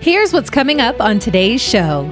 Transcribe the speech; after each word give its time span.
Here's 0.00 0.32
what's 0.32 0.48
coming 0.48 0.80
up 0.80 1.00
on 1.00 1.18
today's 1.18 1.60
show. 1.60 2.08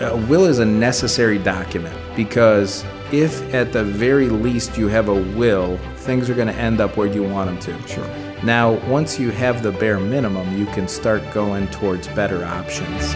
A 0.00 0.16
will 0.28 0.46
is 0.46 0.58
a 0.58 0.64
necessary 0.64 1.38
document 1.38 1.96
because 2.16 2.84
if 3.12 3.54
at 3.54 3.72
the 3.72 3.84
very 3.84 4.28
least 4.28 4.76
you 4.76 4.88
have 4.88 5.08
a 5.08 5.14
will, 5.14 5.78
things 5.98 6.28
are 6.28 6.34
going 6.34 6.48
to 6.48 6.54
end 6.54 6.80
up 6.80 6.96
where 6.96 7.06
you 7.06 7.22
want 7.22 7.48
them 7.48 7.58
to. 7.60 7.88
Sure. 7.88 8.04
Now, 8.42 8.72
once 8.88 9.16
you 9.16 9.30
have 9.30 9.62
the 9.62 9.70
bare 9.70 10.00
minimum, 10.00 10.58
you 10.58 10.66
can 10.66 10.88
start 10.88 11.22
going 11.32 11.68
towards 11.68 12.08
better 12.08 12.44
options. 12.44 13.14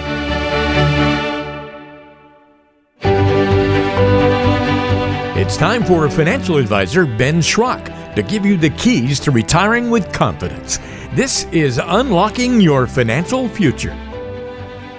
It's 5.36 5.56
time 5.56 5.82
for 5.82 6.08
financial 6.08 6.56
advisor 6.56 7.04
Ben 7.04 7.40
Schrock 7.40 8.02
to 8.14 8.22
give 8.22 8.44
you 8.44 8.56
the 8.56 8.70
keys 8.70 9.18
to 9.20 9.30
retiring 9.30 9.90
with 9.90 10.12
confidence. 10.12 10.78
This 11.14 11.45
is 11.52 11.80
Unlocking 11.82 12.60
Your 12.60 12.86
Financial 12.86 13.48
Future. 13.48 13.92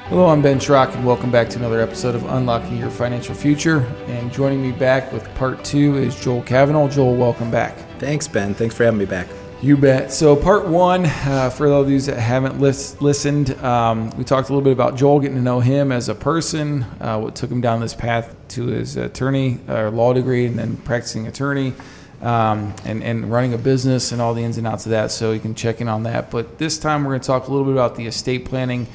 Hello, 0.07 0.27
I'm 0.27 0.41
Ben 0.41 0.59
Schrock, 0.59 0.93
and 0.95 1.05
welcome 1.05 1.31
back 1.31 1.49
to 1.49 1.59
another 1.59 1.79
episode 1.79 2.15
of 2.15 2.25
Unlocking 2.25 2.77
Your 2.77 2.89
Financial 2.89 3.35
Future. 3.35 3.79
And 4.07 4.31
joining 4.31 4.61
me 4.61 4.71
back 4.71 5.11
with 5.11 5.23
part 5.35 5.63
two 5.63 5.97
is 5.97 6.19
Joel 6.19 6.41
Cavanaugh. 6.41 6.88
Joel, 6.88 7.15
welcome 7.15 7.49
back. 7.49 7.77
Thanks, 7.99 8.27
Ben. 8.27 8.53
Thanks 8.53 8.75
for 8.75 8.83
having 8.83 8.99
me 8.99 9.05
back. 9.05 9.27
You 9.61 9.77
bet. 9.77 10.11
So, 10.11 10.35
part 10.35 10.67
one, 10.67 11.05
uh, 11.05 11.49
for 11.49 11.69
those 11.69 11.85
of 11.85 11.91
you 11.91 11.99
that 12.02 12.19
haven't 12.19 12.59
lis- 12.59 13.02
listened, 13.02 13.52
um, 13.63 14.09
we 14.17 14.25
talked 14.25 14.49
a 14.49 14.52
little 14.52 14.63
bit 14.63 14.73
about 14.73 14.97
Joel, 14.97 15.21
getting 15.21 15.38
to 15.38 15.41
know 15.41 15.61
him 15.61 15.91
as 15.91 16.09
a 16.09 16.16
person, 16.16 16.83
uh, 16.99 17.17
what 17.19 17.33
took 17.35 17.49
him 17.49 17.61
down 17.61 17.80
this 17.80 17.93
path 17.93 18.35
to 18.49 18.67
his 18.67 18.97
attorney 18.97 19.59
or 19.69 19.89
law 19.89 20.11
degree, 20.13 20.45
and 20.47 20.59
then 20.59 20.75
practicing 20.77 21.27
attorney, 21.27 21.73
um, 22.23 22.73
and, 22.85 23.03
and 23.03 23.31
running 23.31 23.53
a 23.53 23.57
business 23.57 24.11
and 24.11 24.21
all 24.21 24.33
the 24.33 24.41
ins 24.43 24.57
and 24.57 24.65
outs 24.65 24.85
of 24.85 24.91
that. 24.91 25.11
So, 25.11 25.31
you 25.31 25.39
can 25.39 25.53
check 25.55 25.81
in 25.81 25.87
on 25.87 26.03
that. 26.03 26.31
But 26.31 26.57
this 26.57 26.77
time, 26.79 27.03
we're 27.03 27.11
going 27.11 27.21
to 27.21 27.27
talk 27.27 27.47
a 27.47 27.51
little 27.51 27.65
bit 27.65 27.73
about 27.73 27.95
the 27.95 28.05
estate 28.07 28.45
planning, 28.45 28.87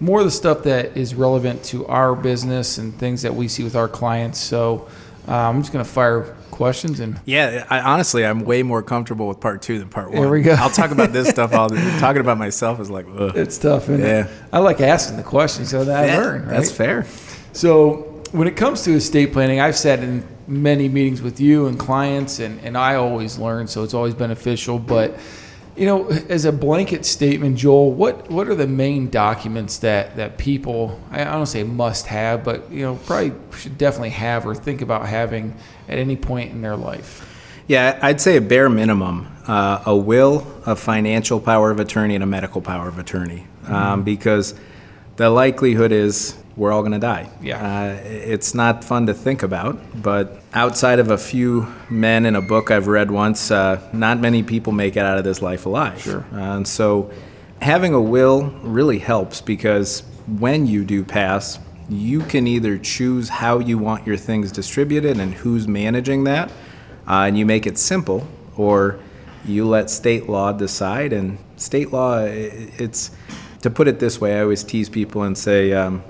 more 0.00 0.20
of 0.20 0.24
the 0.26 0.30
stuff 0.30 0.62
that 0.64 0.96
is 0.96 1.14
relevant 1.14 1.64
to 1.64 1.86
our 1.86 2.14
business 2.14 2.78
and 2.78 2.94
things 2.98 3.22
that 3.22 3.34
we 3.34 3.48
see 3.48 3.64
with 3.64 3.74
our 3.76 3.88
clients. 3.88 4.38
So, 4.38 4.88
uh, 5.26 5.32
I'm 5.34 5.62
just 5.62 5.72
going 5.72 5.84
to 5.84 5.90
fire 5.90 6.36
questions 6.50 7.00
and 7.00 7.20
Yeah, 7.24 7.66
I, 7.68 7.80
honestly, 7.80 8.24
I'm 8.24 8.44
way 8.44 8.62
more 8.62 8.80
comfortable 8.82 9.26
with 9.26 9.40
part 9.40 9.60
two 9.60 9.78
than 9.80 9.88
part 9.88 10.10
one. 10.12 10.20
There 10.20 10.30
we 10.30 10.42
go. 10.42 10.52
I'll 10.52 10.70
talk 10.70 10.92
about 10.92 11.12
this 11.12 11.28
stuff 11.28 11.52
all 11.52 11.68
the 11.68 11.76
Talking 11.98 12.20
about 12.20 12.38
myself 12.38 12.78
is 12.78 12.90
like, 12.90 13.06
ugh. 13.18 13.32
it's 13.36 13.58
tough. 13.58 13.84
Isn't 13.88 14.00
Yeah. 14.00 14.26
it? 14.26 14.30
I 14.52 14.58
like 14.60 14.80
asking 14.80 15.16
the 15.16 15.24
questions 15.24 15.70
so 15.70 15.84
that 15.84 16.10
I 16.10 16.16
learn. 16.16 16.42
Right? 16.42 16.50
That's 16.50 16.70
fair. 16.70 17.06
So 17.52 18.22
when 18.30 18.46
it 18.46 18.54
comes 18.56 18.82
to 18.82 18.92
estate 18.92 19.32
planning, 19.32 19.58
I've 19.60 19.76
sat 19.76 19.98
in 20.00 20.24
many 20.46 20.88
meetings 20.88 21.22
with 21.22 21.40
you 21.40 21.66
and 21.66 21.78
clients, 21.78 22.38
and, 22.38 22.60
and 22.60 22.76
I 22.76 22.96
always 22.96 23.38
learn, 23.38 23.66
so 23.66 23.82
it's 23.82 23.94
always 23.94 24.14
beneficial. 24.14 24.78
But 24.78 25.18
you 25.76 25.86
know, 25.86 26.08
as 26.08 26.44
a 26.44 26.52
blanket 26.52 27.04
statement, 27.04 27.56
Joel, 27.56 27.92
what 27.92 28.30
what 28.30 28.48
are 28.48 28.54
the 28.54 28.66
main 28.66 29.10
documents 29.10 29.78
that 29.78 30.16
that 30.16 30.38
people 30.38 31.00
I 31.10 31.24
don't 31.24 31.46
say 31.46 31.62
must 31.62 32.06
have, 32.06 32.44
but 32.44 32.70
you 32.70 32.82
know, 32.82 32.96
probably 33.06 33.32
should 33.58 33.78
definitely 33.78 34.10
have 34.10 34.46
or 34.46 34.54
think 34.54 34.82
about 34.82 35.06
having 35.06 35.54
at 35.88 35.98
any 35.98 36.16
point 36.16 36.52
in 36.52 36.62
their 36.62 36.76
life? 36.76 37.30
Yeah, 37.66 37.98
I'd 38.02 38.20
say 38.20 38.36
a 38.36 38.40
bare 38.42 38.68
minimum 38.68 39.34
uh, 39.46 39.82
a 39.86 39.96
will, 39.96 40.46
a 40.66 40.76
financial 40.76 41.40
power 41.40 41.70
of 41.70 41.80
attorney, 41.80 42.14
and 42.14 42.24
a 42.24 42.26
medical 42.26 42.60
power 42.60 42.88
of 42.88 42.98
attorney. 42.98 43.46
Um, 43.66 44.02
because 44.02 44.54
the 45.16 45.30
likelihood 45.30 45.90
is 45.90 46.36
we're 46.56 46.72
all 46.72 46.82
going 46.82 46.92
to 46.92 46.98
die. 46.98 47.28
Yeah. 47.42 47.58
Uh, 47.58 48.00
it's 48.04 48.54
not 48.54 48.84
fun 48.84 49.06
to 49.06 49.14
think 49.14 49.42
about, 49.42 49.78
but 50.00 50.40
outside 50.52 50.98
of 50.98 51.10
a 51.10 51.18
few 51.18 51.66
men 51.90 52.26
in 52.26 52.36
a 52.36 52.42
book 52.42 52.70
I've 52.70 52.86
read 52.86 53.10
once, 53.10 53.50
uh, 53.50 53.80
not 53.92 54.20
many 54.20 54.42
people 54.42 54.72
make 54.72 54.96
it 54.96 55.00
out 55.00 55.18
of 55.18 55.24
this 55.24 55.42
life 55.42 55.66
alive. 55.66 56.00
Sure. 56.00 56.24
Uh, 56.32 56.56
and 56.56 56.68
so 56.68 57.10
having 57.60 57.92
a 57.92 58.00
will 58.00 58.50
really 58.62 58.98
helps 59.00 59.40
because 59.40 60.04
when 60.38 60.66
you 60.66 60.84
do 60.84 61.04
pass, 61.04 61.58
you 61.88 62.20
can 62.20 62.46
either 62.46 62.78
choose 62.78 63.28
how 63.28 63.58
you 63.58 63.76
want 63.76 64.06
your 64.06 64.16
things 64.16 64.52
distributed 64.52 65.18
and 65.18 65.34
who's 65.34 65.66
managing 65.68 66.24
that, 66.24 66.50
uh, 67.08 67.24
and 67.26 67.36
you 67.36 67.44
make 67.44 67.66
it 67.66 67.76
simple, 67.78 68.26
or 68.56 68.98
you 69.44 69.66
let 69.66 69.90
state 69.90 70.28
law 70.28 70.52
decide. 70.52 71.12
And 71.12 71.38
state 71.56 71.92
law, 71.92 72.20
it's 72.24 73.10
to 73.60 73.70
put 73.70 73.88
it 73.88 73.98
this 73.98 74.20
way, 74.20 74.38
I 74.38 74.42
always 74.42 74.64
tease 74.64 74.88
people 74.88 75.22
and 75.22 75.36
say, 75.36 75.72
um, 75.72 76.02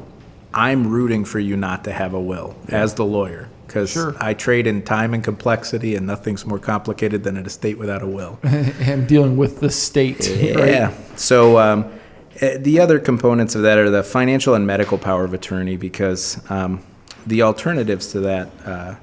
I'm 0.54 0.86
rooting 0.86 1.24
for 1.24 1.38
you 1.40 1.56
not 1.56 1.84
to 1.84 1.92
have 1.92 2.14
a 2.14 2.20
will 2.20 2.54
as 2.68 2.94
the 2.94 3.04
lawyer. 3.04 3.48
Because 3.66 3.90
Sure. 3.90 4.14
I 4.20 4.34
trade 4.34 4.66
in 4.68 4.82
time 4.82 5.14
and 5.14 5.24
complexity, 5.24 5.96
and 5.96 6.06
nothing's 6.06 6.46
more 6.46 6.60
complicated 6.60 7.24
than 7.24 7.36
an 7.36 7.44
estate 7.44 7.76
without 7.76 8.02
a 8.02 8.06
will. 8.06 8.38
and 8.44 9.08
dealing 9.08 9.36
with 9.36 9.60
the 9.60 9.70
state. 9.70 10.28
Yeah. 10.28 10.84
Right? 10.86 11.18
So 11.18 11.58
um, 11.58 11.92
eh, 12.40 12.58
the 12.58 12.78
other 12.78 13.00
components 13.00 13.56
of 13.56 13.62
that 13.62 13.78
are 13.78 13.90
the 13.90 14.04
financial 14.04 14.54
and 14.54 14.64
medical 14.64 14.96
power 14.96 15.24
of 15.24 15.34
attorney 15.34 15.76
because 15.76 16.38
um, 16.50 16.84
the 17.26 17.42
alternatives 17.42 18.12
to 18.12 18.20
that 18.20 18.50
uh, 18.64 18.94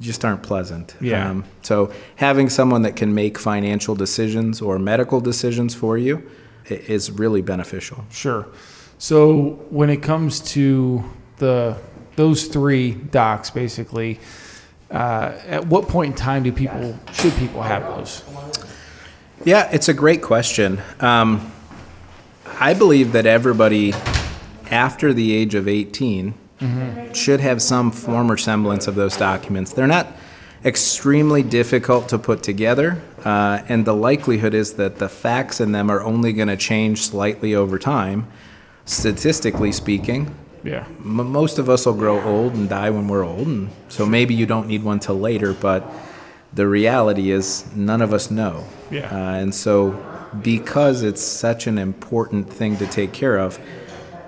just 0.00 0.22
aren't 0.24 0.42
pleasant. 0.42 0.96
Yeah. 1.00 1.30
Um, 1.30 1.44
so 1.62 1.90
having 2.16 2.50
someone 2.50 2.82
that 2.82 2.96
can 2.96 3.14
make 3.14 3.38
financial 3.38 3.94
decisions 3.94 4.60
or 4.60 4.78
medical 4.78 5.20
decisions 5.20 5.74
for 5.74 5.96
you 5.96 6.28
is 6.68 7.10
really 7.10 7.40
beneficial. 7.42 8.04
Sure. 8.10 8.46
So 9.04 9.58
when 9.68 9.90
it 9.90 9.98
comes 9.98 10.40
to 10.52 11.04
the 11.36 11.76
those 12.16 12.46
three 12.46 12.92
docs, 12.92 13.50
basically, 13.50 14.18
uh, 14.90 15.38
at 15.46 15.66
what 15.66 15.88
point 15.88 16.12
in 16.12 16.16
time 16.16 16.42
do 16.42 16.50
people 16.50 16.98
should 17.12 17.34
people 17.34 17.60
have 17.60 17.82
those? 17.82 18.24
Yeah, 19.44 19.68
it's 19.70 19.90
a 19.90 19.92
great 19.92 20.22
question. 20.22 20.80
Um, 21.00 21.52
I 22.58 22.72
believe 22.72 23.12
that 23.12 23.26
everybody 23.26 23.92
after 24.70 25.12
the 25.12 25.34
age 25.34 25.54
of 25.54 25.68
18 25.68 26.32
should 27.12 27.40
have 27.40 27.60
some 27.60 27.90
form 27.90 28.32
or 28.32 28.38
semblance 28.38 28.86
of 28.86 28.94
those 28.94 29.18
documents. 29.18 29.74
They're 29.74 29.86
not 29.86 30.06
extremely 30.64 31.42
difficult 31.42 32.08
to 32.08 32.18
put 32.18 32.42
together, 32.42 33.02
uh, 33.22 33.60
and 33.68 33.84
the 33.84 33.94
likelihood 33.94 34.54
is 34.54 34.76
that 34.76 34.96
the 34.96 35.10
facts 35.10 35.60
in 35.60 35.72
them 35.72 35.90
are 35.90 36.02
only 36.02 36.32
going 36.32 36.48
to 36.48 36.56
change 36.56 37.02
slightly 37.02 37.54
over 37.54 37.78
time, 37.78 38.32
statistically 38.84 39.72
speaking. 39.72 40.34
Yeah. 40.62 40.86
M- 41.00 41.30
most 41.32 41.58
of 41.58 41.68
us 41.68 41.86
will 41.86 41.94
grow 41.94 42.22
old 42.22 42.54
and 42.54 42.68
die 42.68 42.90
when 42.90 43.08
we're 43.08 43.24
old, 43.24 43.46
and 43.46 43.70
so 43.88 44.06
maybe 44.06 44.34
you 44.34 44.46
don't 44.46 44.66
need 44.66 44.82
one 44.82 44.98
till 44.98 45.18
later. 45.18 45.52
But 45.52 45.90
the 46.52 46.66
reality 46.66 47.30
is, 47.30 47.64
none 47.74 48.00
of 48.00 48.12
us 48.12 48.30
know. 48.30 48.64
Yeah. 48.90 49.08
Uh, 49.10 49.34
and 49.34 49.54
so, 49.54 49.90
because 50.42 51.02
it's 51.02 51.22
such 51.22 51.66
an 51.66 51.78
important 51.78 52.50
thing 52.50 52.76
to 52.78 52.86
take 52.86 53.12
care 53.12 53.36
of, 53.36 53.58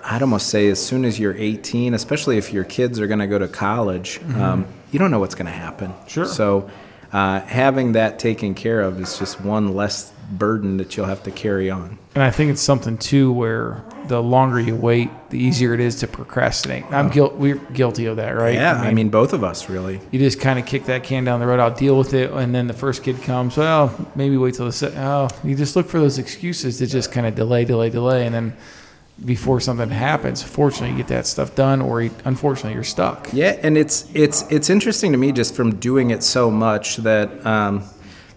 I'd 0.05 0.23
almost 0.23 0.49
say 0.49 0.69
as 0.69 0.85
soon 0.85 1.05
as 1.05 1.19
you're 1.19 1.37
18, 1.37 1.95
especially 1.95 2.39
if 2.39 2.53
your 2.53 2.65
kids 2.65 3.01
are 3.01 3.07
going 3.07 3.19
to 3.19 3.27
go 3.27 3.39
to 3.39 3.49
college, 3.49 4.21
um, 4.37 4.67
you 4.93 4.99
don't 4.99 5.11
know 5.11 5.19
what's 5.19 5.35
going 5.35 5.47
to 5.47 5.53
happen. 5.53 5.91
Mm-hmm. 5.91 6.09
Sure. 6.09 6.27
So, 6.27 6.71
uh, 7.13 7.41
having 7.41 7.93
that 7.93 8.19
taken 8.19 8.55
care 8.55 8.83
of 8.83 9.01
is 9.01 9.19
just 9.19 9.41
one 9.41 9.75
less 9.75 10.13
burden 10.31 10.77
that 10.79 10.97
you'll 10.97 11.07
have 11.07 11.23
to 11.23 11.31
carry 11.31 11.71
on. 11.71 11.99
And 12.15 12.23
I 12.23 12.31
think 12.31 12.51
it's 12.51 12.61
something 12.61 12.99
too 12.99 13.33
where 13.33 13.83
the 14.09 14.23
longer 14.23 14.61
you 14.61 14.77
wait, 14.77 15.11
the 15.31 15.39
easier 15.39 15.75
it 15.75 15.81
is 15.81 15.97
to 15.97 16.07
procrastinate. 16.07 16.85
I'm 16.91 17.09
guilt. 17.09 17.35
We're 17.35 17.57
guilty 17.57 18.07
of 18.07 18.17
that, 18.17 18.31
right? 18.31 18.55
Yeah, 18.55 18.75
I 18.75 18.93
mean, 18.93 19.09
both 19.09 19.33
of 19.33 19.43
us 19.45 19.69
really. 19.69 20.01
you 20.11 20.19
just 20.19 20.41
kind 20.41 20.59
of 20.59 20.67
kick 20.67 20.85
that 20.87 21.05
can 21.05 21.25
down 21.25 21.41
the 21.41 21.47
road. 21.47 21.61
I'll 21.61 21.75
deal 21.75 21.99
with 21.99 22.15
it, 22.15 22.31
and 22.31 22.55
then 22.55 22.67
the 22.67 22.75
first 22.75 23.03
kid 23.03 23.21
comes. 23.23 23.57
Well, 23.57 23.95
maybe 24.15 24.37
wait 24.37 24.55
till 24.55 24.67
the 24.67 24.73
se- 24.73 24.95
oh. 24.97 25.29
You 25.45 25.55
just 25.57 25.77
look 25.77 25.87
for 25.87 25.99
those 25.99 26.19
excuses 26.19 26.79
to 26.79 26.87
just 26.87 27.13
kind 27.13 27.27
of 27.27 27.35
delay, 27.35 27.65
delay, 27.65 27.91
delay, 27.91 28.27
and 28.27 28.35
then 28.35 28.57
before 29.25 29.61
something 29.61 29.89
happens, 29.89 30.43
fortunately, 30.43 30.91
you 30.91 30.97
get 30.97 31.09
that 31.09 31.27
stuff 31.27 31.55
done, 31.55 31.81
or 31.81 32.03
unfortunately, 32.25 32.75
you're 32.75 32.85
stuck. 32.85 33.29
Yeah, 33.33 33.59
and 33.63 33.79
it's 33.79 34.11
it's 34.15 34.43
it's 34.51 34.69
interesting 34.69 35.13
to 35.13 35.19
me 35.19 35.33
just 35.33 35.55
from 35.55 35.77
doing 35.77 36.11
it 36.11 36.23
so 36.23 36.51
much 36.51 36.99
that 36.99 37.45
um, 37.47 37.85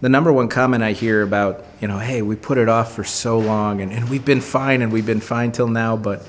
the 0.00 0.08
number 0.08 0.32
one 0.32 0.48
comment 0.48 0.82
I 0.82 0.92
hear 0.92 1.22
about 1.22 1.64
you 1.80 1.88
know, 1.88 1.98
hey, 1.98 2.20
we 2.22 2.36
put 2.36 2.58
it 2.58 2.68
off 2.68 2.94
for 2.94 3.04
so 3.04 3.38
long 3.38 3.80
and, 3.80 3.92
and 3.92 4.08
we've 4.10 4.24
been 4.24 4.40
fine 4.40 4.82
and 4.82 4.92
we've 4.92 5.06
been 5.06 5.20
fine 5.20 5.50
till 5.50 5.68
now, 5.68 5.96
but 5.96 6.26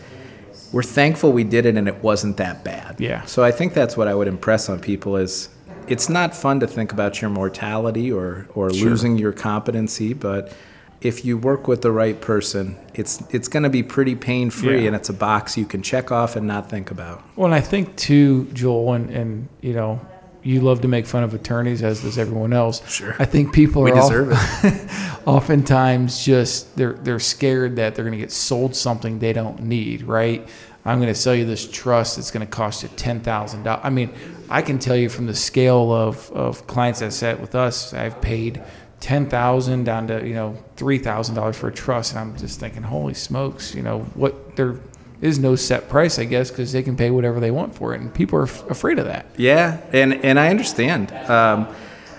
we're 0.72 0.84
thankful 0.84 1.34
we 1.34 1.44
did 1.44 1.66
it 1.66 1.76
and 1.76 1.88
it 1.88 2.02
wasn't 2.02 2.38
that 2.38 2.64
bad. 2.64 3.00
Yeah. 3.00 3.26
So 3.26 3.44
I 3.44 3.52
think 3.52 3.74
that's 3.74 3.98
what 3.98 4.08
I 4.08 4.16
would 4.16 4.28
impress 4.30 4.70
on 4.70 4.80
people 4.80 5.18
is 5.18 5.50
it's 5.88 6.08
not 6.10 6.34
fun 6.36 6.62
to 6.62 6.68
think 6.68 6.94
about 6.94 7.22
your 7.22 7.30
mortality 7.30 8.12
or 8.12 8.48
or 8.56 8.70
losing 8.70 9.18
your 9.18 9.34
competency, 9.34 10.14
but 10.14 10.54
if 11.02 11.26
you 11.26 11.36
work 11.38 11.68
with 11.68 11.82
the 11.82 11.92
right 11.92 12.22
person, 12.22 12.78
it's 12.94 13.22
it's 13.34 13.48
going 13.50 13.64
to 13.64 13.70
be 13.70 13.84
pretty 13.84 14.16
pain 14.16 14.50
free 14.52 14.82
Yeah. 14.82 14.88
and 14.88 14.96
it's 14.96 15.10
a 15.10 15.14
box 15.14 15.58
you 15.58 15.66
can 15.66 15.82
check 15.82 16.12
off 16.12 16.36
and 16.38 16.48
not 16.48 16.70
think 16.70 16.92
about. 16.92 17.22
Well, 17.36 17.48
and 17.48 17.56
I 17.56 17.60
think 17.62 17.96
too, 17.98 18.46
Joel, 18.54 18.94
and, 18.94 19.10
and 19.10 19.50
you 19.62 19.74
know, 19.74 20.00
you 20.44 20.62
love 20.62 20.82
to 20.82 20.88
make 20.88 21.06
fun 21.06 21.24
of 21.24 21.34
attorneys, 21.34 21.84
as 21.84 22.02
does 22.02 22.18
everyone 22.18 22.54
else. 22.54 22.88
Sure. 22.90 23.16
I 23.20 23.26
think 23.26 23.54
people 23.54 23.84
We 23.84 23.92
are 23.92 24.02
deserve 24.02 24.32
it. 24.64 24.92
oftentimes 25.28 26.26
just 26.26 26.76
they're 26.76 26.94
they're 26.94 27.20
scared 27.20 27.76
that 27.76 27.96
they're 27.96 28.06
going 28.06 28.18
to 28.18 28.24
get 28.24 28.32
sold 28.32 28.76
something 28.76 29.20
they 29.20 29.34
don't 29.34 29.62
need. 29.62 30.04
Right? 30.04 30.48
I'm 30.84 31.00
going 31.00 31.14
to 31.14 31.20
sell 31.20 31.36
you 31.36 31.46
this 31.46 31.70
trust. 31.70 32.18
It's 32.18 32.32
going 32.32 32.46
to 32.46 32.52
cost 32.52 32.84
you 32.84 32.90
ten 32.90 33.20
thousand 33.22 33.64
dollars. 33.64 33.82
I 33.84 33.90
mean, 33.90 34.12
I 34.50 34.62
can 34.62 34.80
tell 34.80 34.96
you 34.96 35.10
from 35.10 35.28
the 35.28 35.36
scale 35.36 35.92
of 35.92 36.32
of 36.32 36.66
clients 36.68 37.02
that 37.02 37.14
sat 37.14 37.40
with 37.40 37.54
us, 37.54 37.94
I've 37.94 38.20
paid 38.22 38.64
ten 39.00 39.30
thousand 39.30 39.84
down 39.84 40.08
to 40.08 40.26
you 40.26 40.34
know 40.34 40.58
three 40.76 40.98
thousand 40.98 41.36
dollars 41.36 41.56
for 41.58 41.68
a 41.68 41.74
trust, 41.74 42.14
and 42.14 42.20
I'm 42.20 42.38
just 42.38 42.60
thinking, 42.60 42.82
holy 42.82 43.14
smokes, 43.14 43.76
you 43.76 43.84
know 43.84 44.00
what? 44.16 44.56
There 44.56 44.80
is 45.22 45.38
no 45.38 45.56
set 45.56 45.88
price, 45.88 46.18
I 46.18 46.26
guess, 46.26 46.50
because 46.50 46.72
they 46.72 46.84
can 46.84 46.98
pay 46.98 47.12
whatever 47.12 47.40
they 47.40 47.52
want 47.52 47.76
for 47.76 47.94
it, 47.94 48.02
and 48.02 48.14
people 48.14 48.40
are 48.40 48.44
f- 48.44 48.70
afraid 48.70 48.98
of 49.00 49.06
that. 49.06 49.28
Yeah, 49.38 49.80
and 49.94 50.14
and 50.26 50.40
I 50.40 50.50
understand. 50.50 51.12
Um, 51.30 51.68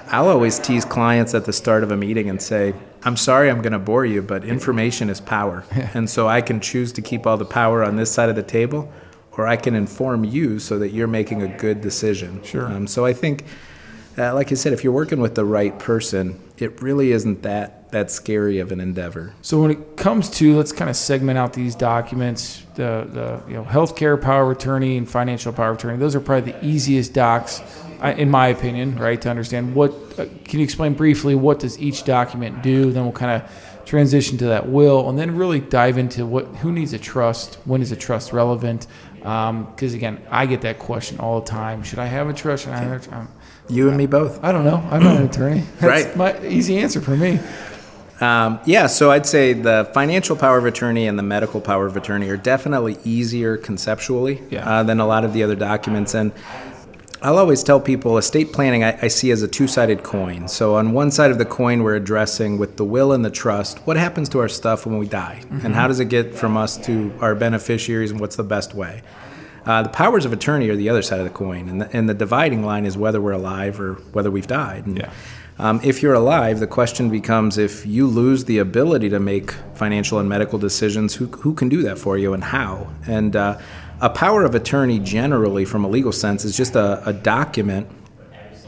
I'll 0.09 0.29
always 0.29 0.59
tease 0.59 0.85
clients 0.85 1.35
at 1.35 1.45
the 1.45 1.53
start 1.53 1.83
of 1.83 1.91
a 1.91 1.97
meeting 1.97 2.31
and 2.31 2.41
say, 2.41 2.75
"I'm 3.03 3.17
sorry, 3.17 3.51
I'm 3.51 3.61
going 3.61 3.73
to 3.73 3.79
bore 3.79 4.07
you, 4.07 4.23
but 4.23 4.45
information 4.45 5.11
is 5.11 5.21
power, 5.21 5.65
and 5.95 6.09
so 6.09 6.29
I 6.29 6.41
can 6.41 6.61
choose 6.61 6.93
to 6.93 7.03
keep 7.03 7.27
all 7.27 7.37
the 7.37 7.45
power 7.45 7.83
on 7.83 7.97
this 7.97 8.13
side 8.13 8.29
of 8.29 8.37
the 8.37 8.43
table, 8.43 8.91
or 9.33 9.47
I 9.47 9.57
can 9.57 9.75
inform 9.75 10.25
you 10.25 10.59
so 10.59 10.79
that 10.79 10.91
you're 10.91 11.09
making 11.09 11.43
a 11.43 11.49
good 11.49 11.81
decision." 11.81 12.43
Sure. 12.45 12.67
Um, 12.67 12.87
so 12.87 13.05
I 13.05 13.13
think, 13.13 13.45
uh, 14.17 14.33
like 14.35 14.53
I 14.53 14.55
said, 14.55 14.73
if 14.73 14.85
you're 14.85 14.93
working 14.93 15.21
with 15.21 15.35
the 15.35 15.45
right 15.45 15.77
person, 15.79 16.41
it 16.59 16.81
really 16.81 17.11
isn't 17.11 17.43
that 17.43 17.82
that 17.93 18.11
scary 18.11 18.59
of 18.59 18.73
an 18.73 18.81
endeavor. 18.81 19.35
So 19.43 19.61
when 19.61 19.71
it 19.71 19.97
comes 19.97 20.29
to 20.31 20.57
let's 20.57 20.73
kind 20.73 20.91
of 20.91 20.97
segment 20.97 21.39
out 21.39 21.53
these 21.53 21.75
documents, 21.75 22.63
the 22.75 23.07
the 23.11 23.43
you 23.47 23.55
know 23.55 23.65
healthcare 23.65 24.21
power 24.21 24.51
of 24.51 24.57
attorney 24.57 24.97
and 24.97 25.09
financial 25.09 25.53
power 25.53 25.71
of 25.71 25.77
attorney. 25.77 25.99
Those 25.99 26.17
are 26.17 26.21
probably 26.21 26.53
the 26.53 26.65
easiest 26.65 27.13
docs, 27.13 27.63
in 28.03 28.31
my 28.31 28.49
opinion, 28.49 28.99
right? 28.99 29.21
To 29.23 29.31
understand 29.31 29.75
what 29.75 29.93
uh, 30.19 30.27
can 30.45 30.59
you 30.59 30.65
explain 30.65 30.95
briefly 30.95 31.35
what 31.35 31.61
does 31.61 31.79
each 31.79 32.05
document 32.05 32.63
do? 32.63 32.91
Then 32.91 33.05
we'll 33.05 33.13
kind 33.13 33.43
of 33.43 33.51
transition 33.85 34.39
to 34.39 34.47
that 34.47 34.69
will, 34.69 35.09
and 35.09 35.19
then 35.19 35.37
really 35.37 35.61
dive 35.61 35.99
into 35.99 36.25
what 36.25 36.47
who 36.47 36.73
needs 36.73 36.93
a 36.95 36.99
trust, 36.99 37.59
when 37.67 37.83
is 37.83 37.93
a 37.93 37.97
trust 37.97 38.33
relevant? 38.33 38.87
Because 39.17 39.95
again, 39.95 40.21
I 40.31 40.47
get 40.47 40.63
that 40.63 40.79
question 40.79 41.21
all 41.21 41.41
the 41.41 41.47
time. 41.47 41.83
Should 41.83 41.99
I 41.99 42.07
have 42.07 42.29
a 42.29 42.33
trust? 42.33 42.65
Should 42.65 42.73
I 42.73 42.79
have 42.79 43.05
a 43.05 43.09
trust? 43.09 43.31
You 43.69 43.89
and 43.89 43.97
me 43.97 44.07
both. 44.07 44.43
I 44.43 44.51
don't 44.51 44.65
know. 44.65 44.85
I'm 44.91 45.03
not 45.05 45.17
an 45.17 45.27
attorney. 45.27 45.61
That's 45.81 46.07
Right. 46.07 46.17
My 46.17 46.45
easy 46.47 46.79
answer 46.79 47.01
for 47.01 47.17
me. 47.17 47.39
Um, 48.23 48.61
yeah, 48.65 48.87
so 48.87 49.11
I'd 49.11 49.27
say 49.27 49.53
the 49.53 49.91
financial 49.93 50.37
power 50.37 50.57
of 50.57 50.65
attorney 50.65 51.07
and 51.09 51.19
the 51.19 51.23
medical 51.25 51.61
power 51.61 51.87
of 51.87 51.97
attorney 51.97 52.29
are 52.29 52.37
definitely 52.37 52.97
easier 53.05 53.57
conceptually 53.57 54.41
Yeah. 54.49 54.69
uh, 54.69 54.83
than 54.85 55.01
a 55.01 55.07
lot 55.07 55.25
of 55.25 55.33
the 55.33 55.43
other 55.43 55.57
documents. 55.57 56.15
And 56.15 56.31
I'll 57.21 57.39
always 57.39 57.63
tell 57.65 57.81
people 57.81 58.19
estate 58.19 58.53
planning 58.53 58.85
I, 58.85 58.97
I 59.03 59.09
see 59.09 59.31
as 59.33 59.43
a 59.43 59.49
two 59.49 59.67
sided 59.67 60.05
coin. 60.05 60.47
So 60.47 60.77
on 60.77 60.93
one 60.93 61.11
side 61.11 61.31
of 61.33 61.39
the 61.39 61.45
coin, 61.45 61.83
we're 61.83 61.97
addressing 61.97 62.59
with 62.59 62.77
the 62.77 62.85
will 62.85 63.13
and 63.13 63.25
the 63.25 63.31
trust 63.31 63.79
what 63.87 63.97
happens 63.97 64.29
to 64.31 64.39
our 64.41 64.49
stuff 64.49 64.87
when 64.87 64.99
we 64.99 65.07
die, 65.09 65.43
and 65.65 65.75
how 65.75 65.89
does 65.89 65.99
it 66.01 66.07
get 66.09 66.35
from 66.35 66.57
us 66.57 66.77
to 66.87 67.13
our 67.21 67.35
beneficiaries, 67.35 68.11
and 68.13 68.21
what's 68.21 68.37
the 68.37 68.45
best 68.45 68.73
way. 68.75 69.03
Uh, 69.67 69.83
the 69.83 69.89
powers 69.89 70.25
of 70.25 70.33
attorney 70.33 70.69
are 70.69 70.75
the 70.77 70.89
other 70.89 71.03
side 71.03 71.19
of 71.21 71.25
the 71.25 71.31
coin, 71.31 71.69
and 71.69 71.81
the, 71.83 71.97
and 71.97 72.09
the 72.09 72.15
dividing 72.15 72.65
line 72.65 72.85
is 72.85 72.97
whether 72.97 73.21
we're 73.21 73.31
alive 73.33 73.81
or 73.81 73.95
whether 74.13 74.31
we've 74.31 74.49
died. 74.49 74.87
And, 74.87 74.99
Yeah. 74.99 75.11
Um, 75.59 75.81
if 75.85 76.03
you're 76.03 76.15
alive, 76.15 76.61
the 76.61 76.67
question 76.67 77.11
becomes 77.11 77.59
if 77.59 77.85
you 77.87 78.07
lose 78.07 78.45
the 78.47 78.59
ability 78.59 79.11
to 79.11 79.21
make 79.21 79.53
financial 79.75 80.19
and 80.19 80.29
medical 80.29 80.59
decisions, 80.59 81.15
who, 81.15 81.27
who 81.27 81.55
can 81.55 81.69
do 81.69 81.83
that 81.83 81.99
for 81.99 82.17
you 82.17 82.33
and 82.33 82.43
how? 82.43 82.91
And 83.07 83.37
uh, 83.37 83.59
a 84.01 84.11
power 84.11 84.45
of 84.45 84.55
attorney, 84.55 84.99
generally, 84.99 85.65
from 85.65 85.85
a 85.85 85.89
legal 85.89 86.13
sense, 86.13 86.45
is 86.45 86.57
just 86.57 86.75
a, 86.75 87.07
a 87.07 87.13
document 87.13 87.87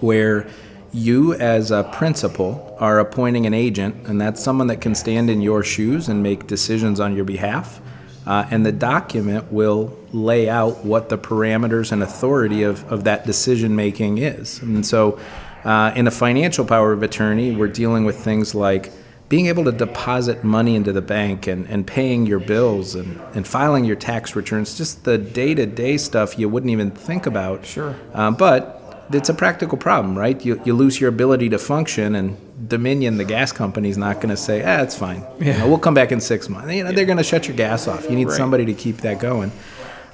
where 0.00 0.46
you, 0.92 1.34
as 1.34 1.70
a 1.70 1.82
principal, 1.84 2.76
are 2.78 3.00
appointing 3.00 3.46
an 3.46 3.54
agent, 3.54 4.06
and 4.06 4.20
that's 4.20 4.40
someone 4.40 4.68
that 4.68 4.80
can 4.80 4.94
stand 4.94 5.28
in 5.28 5.40
your 5.40 5.64
shoes 5.64 6.08
and 6.08 6.22
make 6.22 6.46
decisions 6.46 7.00
on 7.00 7.16
your 7.16 7.24
behalf. 7.24 7.80
Uh, 8.26 8.46
and 8.50 8.64
the 8.64 8.72
document 8.72 9.50
will 9.52 9.98
lay 10.12 10.48
out 10.48 10.84
what 10.84 11.08
the 11.08 11.18
parameters 11.18 11.92
and 11.92 12.02
authority 12.02 12.62
of, 12.62 12.90
of 12.90 13.04
that 13.04 13.26
decision 13.26 13.74
making 13.74 14.18
is. 14.18 14.60
And 14.62 14.86
so, 14.86 15.18
uh, 15.64 15.92
in 15.96 16.06
a 16.06 16.10
financial 16.10 16.64
power 16.64 16.92
of 16.92 17.02
attorney, 17.02 17.54
we're 17.54 17.68
dealing 17.68 18.04
with 18.04 18.16
things 18.18 18.54
like 18.54 18.92
being 19.28 19.46
able 19.46 19.64
to 19.64 19.72
deposit 19.72 20.44
money 20.44 20.76
into 20.76 20.92
the 20.92 21.00
bank 21.02 21.46
and, 21.46 21.66
and 21.66 21.86
paying 21.86 22.26
your 22.26 22.38
bills 22.38 22.94
and, 22.94 23.18
and 23.34 23.46
filing 23.46 23.84
your 23.84 23.96
tax 23.96 24.36
returns, 24.36 24.76
just 24.76 25.04
the 25.04 25.16
day 25.16 25.54
to 25.54 25.64
day 25.66 25.96
stuff 25.96 26.38
you 26.38 26.48
wouldn't 26.48 26.70
even 26.70 26.90
think 26.90 27.24
about. 27.26 27.64
Sure. 27.64 27.96
Uh, 28.12 28.30
but 28.30 29.06
it's 29.10 29.28
a 29.30 29.34
practical 29.34 29.78
problem, 29.78 30.16
right? 30.16 30.44
You, 30.44 30.60
you 30.64 30.74
lose 30.74 31.00
your 31.00 31.08
ability 31.08 31.48
to 31.50 31.58
function, 31.58 32.14
and 32.14 32.36
Dominion, 32.68 33.16
the 33.16 33.24
gas 33.24 33.50
company, 33.52 33.88
is 33.88 33.98
not 33.98 34.16
going 34.16 34.28
to 34.28 34.36
say, 34.36 34.62
ah, 34.62 34.82
it's 34.82 34.96
fine. 34.96 35.24
You 35.40 35.52
know, 35.54 35.68
we'll 35.68 35.78
come 35.78 35.94
back 35.94 36.12
in 36.12 36.20
six 36.20 36.48
months. 36.48 36.72
You 36.72 36.84
know, 36.84 36.92
They're 36.92 37.04
going 37.06 37.18
to 37.18 37.24
shut 37.24 37.48
your 37.48 37.56
gas 37.56 37.88
off. 37.88 38.04
You 38.04 38.16
need 38.16 38.28
Right. 38.28 38.36
somebody 38.36 38.64
to 38.66 38.74
keep 38.74 38.98
that 38.98 39.18
going. 39.20 39.50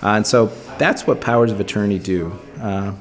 Uh, 0.02 0.08
and 0.16 0.26
so 0.26 0.46
that's 0.78 1.06
what 1.06 1.20
powers 1.20 1.52
of 1.52 1.60
attorney 1.60 1.98
do. 1.98 2.38
Uh, 2.60 2.92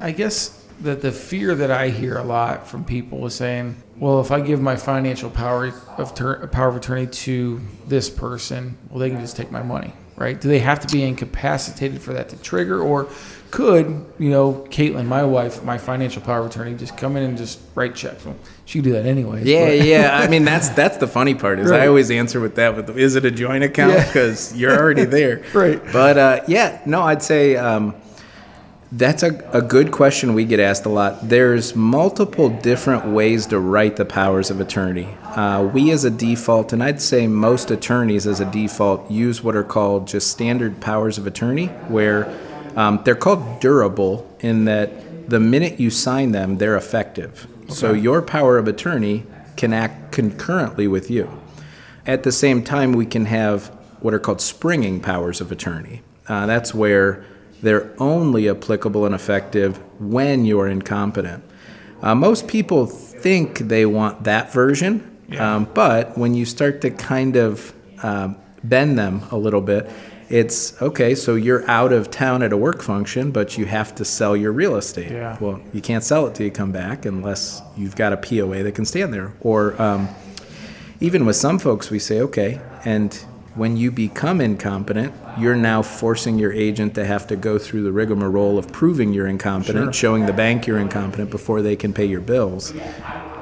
I 0.00 0.10
guess 0.10 0.55
the 0.80 0.94
the 0.94 1.12
fear 1.12 1.54
that 1.54 1.70
I 1.70 1.88
hear 1.88 2.16
a 2.16 2.24
lot 2.24 2.66
from 2.66 2.84
people 2.84 3.26
is 3.26 3.34
saying, 3.34 3.76
"Well, 3.98 4.20
if 4.20 4.30
I 4.30 4.40
give 4.40 4.60
my 4.60 4.76
financial 4.76 5.30
power 5.30 5.72
of 5.96 6.14
tur- 6.14 6.46
power 6.48 6.68
of 6.68 6.76
attorney 6.76 7.06
to 7.06 7.60
this 7.86 8.10
person, 8.10 8.76
well, 8.90 8.98
they 8.98 9.10
can 9.10 9.20
just 9.20 9.36
take 9.36 9.50
my 9.50 9.62
money, 9.62 9.92
right? 10.16 10.40
Do 10.40 10.48
they 10.48 10.58
have 10.60 10.80
to 10.80 10.92
be 10.92 11.02
incapacitated 11.02 12.00
for 12.02 12.12
that 12.12 12.28
to 12.30 12.36
trigger, 12.36 12.80
or 12.80 13.08
could 13.50 14.04
you 14.18 14.28
know, 14.28 14.66
Caitlin, 14.70 15.06
my 15.06 15.22
wife, 15.22 15.62
my 15.64 15.78
financial 15.78 16.20
power 16.20 16.40
of 16.40 16.46
attorney, 16.46 16.74
just 16.74 16.96
come 16.96 17.16
in 17.16 17.22
and 17.22 17.38
just 17.38 17.60
write 17.74 17.94
checks? 17.94 18.24
Well, 18.24 18.36
she 18.64 18.80
can 18.80 18.84
do 18.84 18.92
that 18.92 19.06
anyways. 19.06 19.46
Yeah, 19.46 19.70
yeah. 19.70 20.18
I 20.22 20.28
mean, 20.28 20.44
that's 20.44 20.68
that's 20.70 20.98
the 20.98 21.06
funny 21.06 21.34
part 21.34 21.58
is 21.58 21.70
I 21.70 21.86
always 21.86 22.10
answer 22.10 22.40
with 22.40 22.56
that. 22.56 22.76
With 22.76 22.88
the, 22.88 22.96
is 22.96 23.16
it 23.16 23.24
a 23.24 23.30
joint 23.30 23.64
account? 23.64 23.92
Yeah. 23.94 24.06
Because 24.06 24.54
you're 24.56 24.76
already 24.76 25.04
there. 25.04 25.42
Right. 25.54 25.80
But 25.90 26.18
uh, 26.18 26.40
yeah, 26.48 26.82
no, 26.84 27.00
I'd 27.02 27.22
say 27.22 27.56
um, 27.56 27.94
that's 28.92 29.22
a, 29.22 29.34
a 29.52 29.60
good 29.60 29.90
question 29.90 30.34
we 30.34 30.44
get 30.44 30.60
asked 30.60 30.86
a 30.86 30.88
lot. 30.88 31.28
There's 31.28 31.74
multiple 31.74 32.48
different 32.48 33.06
ways 33.06 33.46
to 33.46 33.58
write 33.58 33.96
the 33.96 34.04
powers 34.04 34.50
of 34.50 34.60
attorney. 34.60 35.08
Uh, 35.24 35.68
we, 35.72 35.90
as 35.90 36.04
a 36.04 36.10
default, 36.10 36.72
and 36.72 36.82
I'd 36.82 37.02
say 37.02 37.26
most 37.26 37.70
attorneys, 37.70 38.26
as 38.26 38.40
a 38.40 38.50
default, 38.50 39.10
use 39.10 39.42
what 39.42 39.56
are 39.56 39.64
called 39.64 40.06
just 40.06 40.30
standard 40.30 40.80
powers 40.80 41.18
of 41.18 41.26
attorney, 41.26 41.66
where 41.88 42.32
um, 42.76 43.00
they're 43.04 43.16
called 43.16 43.60
durable 43.60 44.28
in 44.40 44.66
that 44.66 45.28
the 45.28 45.40
minute 45.40 45.80
you 45.80 45.90
sign 45.90 46.30
them, 46.32 46.58
they're 46.58 46.76
effective. 46.76 47.48
So 47.68 47.92
your 47.92 48.22
power 48.22 48.58
of 48.58 48.68
attorney 48.68 49.24
can 49.56 49.72
act 49.72 50.12
concurrently 50.12 50.86
with 50.86 51.10
you. 51.10 51.28
At 52.06 52.22
the 52.22 52.30
same 52.30 52.62
time, 52.62 52.92
we 52.92 53.06
can 53.06 53.24
have 53.26 53.66
what 54.00 54.14
are 54.14 54.20
called 54.20 54.40
springing 54.40 55.00
powers 55.00 55.40
of 55.40 55.50
attorney. 55.50 56.02
Uh, 56.28 56.46
that's 56.46 56.72
where 56.72 57.24
they're 57.62 57.94
only 57.98 58.48
applicable 58.48 59.06
and 59.06 59.14
effective 59.14 59.78
when 60.00 60.44
you're 60.44 60.68
incompetent. 60.68 61.42
Uh, 62.02 62.14
most 62.14 62.46
people 62.46 62.86
think 62.86 63.58
they 63.58 63.86
want 63.86 64.24
that 64.24 64.52
version, 64.52 65.18
um, 65.38 65.64
but 65.74 66.16
when 66.16 66.34
you 66.34 66.44
start 66.44 66.80
to 66.82 66.90
kind 66.90 67.36
of 67.36 67.72
um, 68.02 68.36
bend 68.62 68.98
them 68.98 69.22
a 69.30 69.36
little 69.36 69.60
bit, 69.60 69.90
it's 70.28 70.80
okay, 70.82 71.14
so 71.14 71.36
you're 71.36 71.68
out 71.70 71.92
of 71.92 72.10
town 72.10 72.42
at 72.42 72.52
a 72.52 72.56
work 72.56 72.82
function, 72.82 73.30
but 73.30 73.56
you 73.56 73.64
have 73.66 73.94
to 73.94 74.04
sell 74.04 74.36
your 74.36 74.52
real 74.52 74.76
estate. 74.76 75.12
Yeah. 75.12 75.36
Well, 75.40 75.60
you 75.72 75.80
can't 75.80 76.02
sell 76.02 76.26
it 76.26 76.34
till 76.34 76.46
you 76.46 76.52
come 76.52 76.72
back 76.72 77.06
unless 77.06 77.62
you've 77.76 77.94
got 77.94 78.12
a 78.12 78.16
POA 78.16 78.64
that 78.64 78.74
can 78.74 78.84
stand 78.84 79.14
there. 79.14 79.34
Or 79.40 79.80
um, 79.80 80.08
even 81.00 81.26
with 81.26 81.36
some 81.36 81.58
folks, 81.58 81.90
we 81.90 82.00
say, 82.00 82.20
okay, 82.22 82.60
and 82.84 83.24
when 83.56 83.76
you 83.76 83.90
become 83.90 84.40
incompetent, 84.40 85.14
you're 85.38 85.56
now 85.56 85.82
forcing 85.82 86.38
your 86.38 86.52
agent 86.52 86.94
to 86.94 87.04
have 87.04 87.26
to 87.28 87.36
go 87.36 87.58
through 87.58 87.82
the 87.82 87.92
rigmarole 87.92 88.58
of 88.58 88.70
proving 88.70 89.12
you're 89.12 89.26
incompetent, 89.26 89.94
showing 89.94 90.26
the 90.26 90.32
bank 90.32 90.66
you're 90.66 90.78
incompetent 90.78 91.30
before 91.30 91.62
they 91.62 91.74
can 91.74 91.92
pay 91.92 92.04
your 92.04 92.20
bills. 92.20 92.74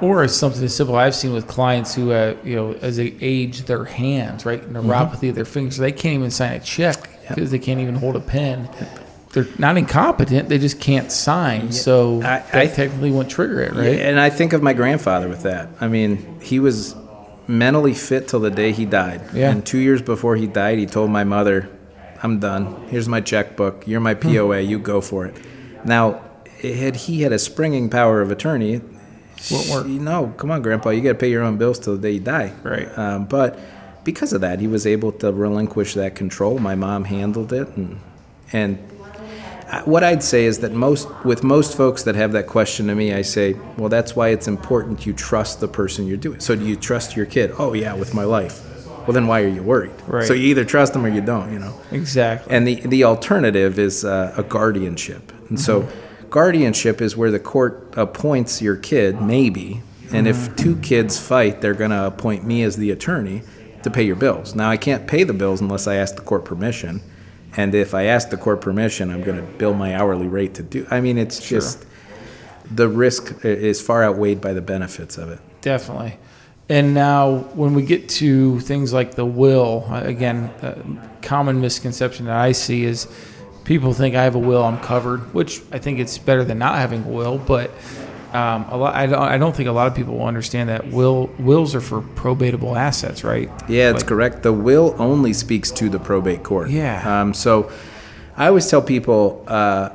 Or 0.01 0.27
something 0.29 0.63
as 0.63 0.75
simple 0.75 0.97
I've 0.97 1.15
seen 1.15 1.33
with 1.33 1.47
clients 1.47 1.95
who, 1.95 2.13
uh, 2.13 2.37
you 2.45 2.55
know, 2.57 2.73
as 2.81 2.97
they 2.97 3.15
age 3.21 3.63
their 3.63 3.85
hands, 3.85 4.45
right, 4.47 4.63
neuropathy 4.73 5.29
of 5.31 5.35
their 5.35 5.45
fingers, 5.45 5.77
they 5.79 5.93
can't 5.93 6.15
even 6.15 6.31
sign 6.31 6.53
a 6.53 6.61
check 6.61 7.09
because 7.29 7.51
they 7.51 7.59
can't 7.59 7.81
even 7.81 7.95
hold 7.97 8.17
a 8.17 8.21
pen. 8.21 8.69
They're 9.33 9.47
not 9.59 9.77
incompetent; 9.77 10.49
they 10.49 10.59
just 10.59 10.79
can't 10.81 11.11
sign. 11.11 11.73
So 11.73 12.23
I- 12.23 12.43
I- 12.53 12.67
technically 12.69 13.11
won't 13.11 13.29
trigger 13.29 13.63
it, 13.63 13.75
right? 13.75 13.97
Yeah, 13.97 14.09
And 14.09 14.21
I 14.21 14.31
think 14.31 14.53
of 14.53 14.63
my 14.63 14.75
grandfather 14.75 15.29
with 15.29 15.43
that. 15.43 15.69
I 15.81 15.89
mean, 15.89 16.25
he 16.41 16.61
was 16.61 16.95
mentally 17.47 17.95
fit 17.95 18.29
till 18.29 18.41
the 18.41 18.51
day 18.51 18.73
he 18.73 18.85
died. 18.85 19.23
Yeah. 19.35 19.51
And 19.51 19.65
two 19.65 19.79
years 19.79 20.03
before 20.03 20.37
he 20.37 20.47
died, 20.47 20.79
he 20.79 20.87
told 20.87 21.11
my 21.11 21.25
mother, 21.25 21.69
I'm 22.23 22.41
done. 22.41 22.87
Here's 22.89 23.09
my 23.09 23.21
checkbook. 23.21 23.87
You're 23.87 24.01
my 24.01 24.15
POA. 24.15 24.61
You 24.61 24.79
go 24.79 25.01
for 25.01 25.27
it. 25.27 25.35
Now, 25.85 26.21
had 26.63 26.97
he 26.97 27.23
had 27.23 27.33
a 27.33 27.39
springing 27.39 27.91
power 27.91 28.21
of 28.23 28.31
attorney, 28.31 28.81
Won't 29.51 29.69
work. 29.69 29.87
she- 29.87 29.99
No, 29.99 30.33
come 30.39 30.51
on, 30.51 30.63
Grandpa. 30.63 30.91
You 30.91 31.03
got 31.03 31.11
to 31.11 31.15
pay 31.17 31.31
your 31.31 31.43
own 31.43 31.59
bills 31.59 31.79
till 31.79 31.97
the 31.97 32.01
day 32.03 32.13
you 32.13 32.21
die. 32.21 32.53
Right. 32.63 32.89
Um, 32.99 33.27
but 33.27 33.59
because 34.05 34.33
of 34.33 34.41
that, 34.41 34.61
he 34.61 34.67
was 34.67 34.87
able 34.87 35.13
to 35.13 35.31
relinquish 35.33 35.95
that 35.95 36.15
control. 36.15 36.59
My 36.59 36.75
mom 36.75 37.05
handled 37.05 37.53
it, 37.53 37.69
and 37.77 38.01
and 38.53 38.79
what 39.83 40.05
I'd 40.05 40.23
say 40.23 40.45
is 40.45 40.61
that 40.61 40.73
most 40.73 41.09
with 41.25 41.43
most 41.43 41.77
folks 41.77 42.03
that 42.05 42.15
have 42.15 42.33
that 42.33 42.47
question 42.47 42.87
to 42.89 42.95
me, 42.95 43.13
I 43.13 43.23
say, 43.23 43.55
well, 43.77 43.89
that's 43.89 44.15
why 44.15 44.29
it's 44.29 44.49
important 44.49 45.07
you 45.07 45.13
trust 45.13 45.61
the 45.61 45.69
person 45.69 46.07
you're 46.07 46.17
doing. 46.17 46.41
So 46.41 46.55
do 46.55 46.65
you 46.65 46.77
trust 46.77 47.17
your 47.17 47.27
kid? 47.27 47.53
Oh 47.59 47.73
yeah, 47.73 47.95
with 47.95 48.15
my 48.15 48.25
life. 48.25 48.63
Well, 49.07 49.13
then 49.13 49.27
why 49.27 49.43
are 49.43 49.49
you 49.49 49.63
worried? 49.63 49.93
Right. 50.07 50.27
So 50.27 50.33
you 50.33 50.49
either 50.49 50.65
trust 50.65 50.95
them 50.95 51.05
or 51.05 51.09
you 51.09 51.21
don't. 51.21 51.53
You 51.53 51.59
know. 51.59 51.79
Exactly. 51.91 52.55
And 52.55 52.67
the, 52.67 52.77
the 52.77 53.05
alternative 53.05 53.79
is 53.79 54.05
uh, 54.05 54.35
a 54.37 54.43
guardianship. 54.43 55.33
And 55.51 55.61
so, 55.61 55.87
guardianship 56.31 57.03
is 57.03 57.17
where 57.17 57.31
the 57.31 57.39
court 57.39 57.93
appoints 57.97 58.63
your 58.63 58.77
kid, 58.77 59.21
maybe, 59.21 59.83
And 60.11 60.27
if 60.29 60.55
two 60.57 60.77
kids 60.77 61.19
fight, 61.19 61.61
they're 61.61 61.75
going 61.75 61.91
to 61.91 62.07
appoint 62.07 62.45
me 62.45 62.63
as 62.63 62.77
the 62.77 62.91
attorney 62.91 63.43
to 63.83 63.91
pay 63.91 64.05
your 64.05 64.17
bills. 64.17 64.55
Now, 64.55 64.71
I 64.71 64.77
can't 64.77 65.07
pay 65.07 65.25
the 65.25 65.33
bills 65.33 65.61
unless 65.61 65.87
I 65.87 65.97
ask 65.97 66.17
the 66.17 66.23
court 66.23 66.45
permission. 66.45 67.03
And 67.57 67.75
if 67.75 67.95
I 67.95 68.05
ask 68.05 68.31
the 68.31 68.37
court 68.37 68.61
permission, 68.61 69.11
I'm 69.11 69.23
going 69.23 69.37
to 69.37 69.43
bill 69.59 69.75
my 69.75 69.95
hourly 69.95 70.27
rate 70.27 70.55
to 70.55 70.63
do. 70.63 70.87
I 70.91 71.01
mean, 71.01 71.19
it's 71.19 71.47
just 71.47 71.87
the 72.71 72.89
risk 72.89 73.45
is 73.45 73.81
far 73.81 74.03
outweighed 74.03 74.41
by 74.41 74.53
the 74.53 74.63
benefits 74.63 75.19
of 75.19 75.31
it. 75.31 75.39
Definitely. 75.61 76.19
And 76.69 76.95
now, 76.95 77.39
when 77.55 77.75
we 77.75 77.83
get 77.83 78.09
to 78.11 78.59
things 78.61 78.93
like 78.93 79.15
the 79.15 79.27
will, 79.27 79.87
uh, 79.89 80.03
again, 80.03 80.45
a 80.63 81.09
common 81.21 81.61
misconception 81.61 82.27
that 82.27 82.37
I 82.37 82.53
see 82.53 82.85
is 82.85 83.07
people 83.65 83.93
think 83.93 84.15
I 84.15 84.25
have 84.25 84.35
a 84.35 84.39
will, 84.39 84.65
I'm 84.65 84.81
covered, 84.81 85.35
which 85.35 85.61
I 85.73 85.79
think 85.79 85.99
it's 85.99 86.17
better 86.17 86.43
than 86.43 86.59
not 86.59 86.77
having 86.77 87.05
a 87.05 87.09
will. 87.09 87.37
But 87.37 87.71
um, 88.35 88.67
a 88.71 88.77
lot, 88.77 88.95
I 88.95 89.07
don't, 89.07 89.23
I 89.23 89.39
don't 89.39 89.55
think 89.55 89.69
a 89.69 89.73
lot 89.73 89.87
of 89.87 89.95
people 89.95 90.17
will 90.19 90.27
understand 90.27 90.69
that 90.69 90.89
will 90.91 91.29
wills 91.39 91.75
are 91.75 91.81
for 91.81 92.03
probatable 92.03 92.77
assets, 92.77 93.23
right? 93.25 93.49
Yeah, 93.69 93.91
it's 93.91 94.03
Like- 94.03 94.09
correct. 94.09 94.43
The 94.43 94.53
will 94.53 94.95
only 94.99 95.33
speaks 95.33 95.71
to 95.73 95.89
the 95.89 95.99
probate 96.01 96.43
court. 96.43 96.69
Yeah. 96.71 97.21
Um, 97.21 97.33
so 97.33 97.71
I 98.37 98.49
always 98.49 98.69
tell 98.69 98.83
people 98.83 99.45
uh, 99.47 99.91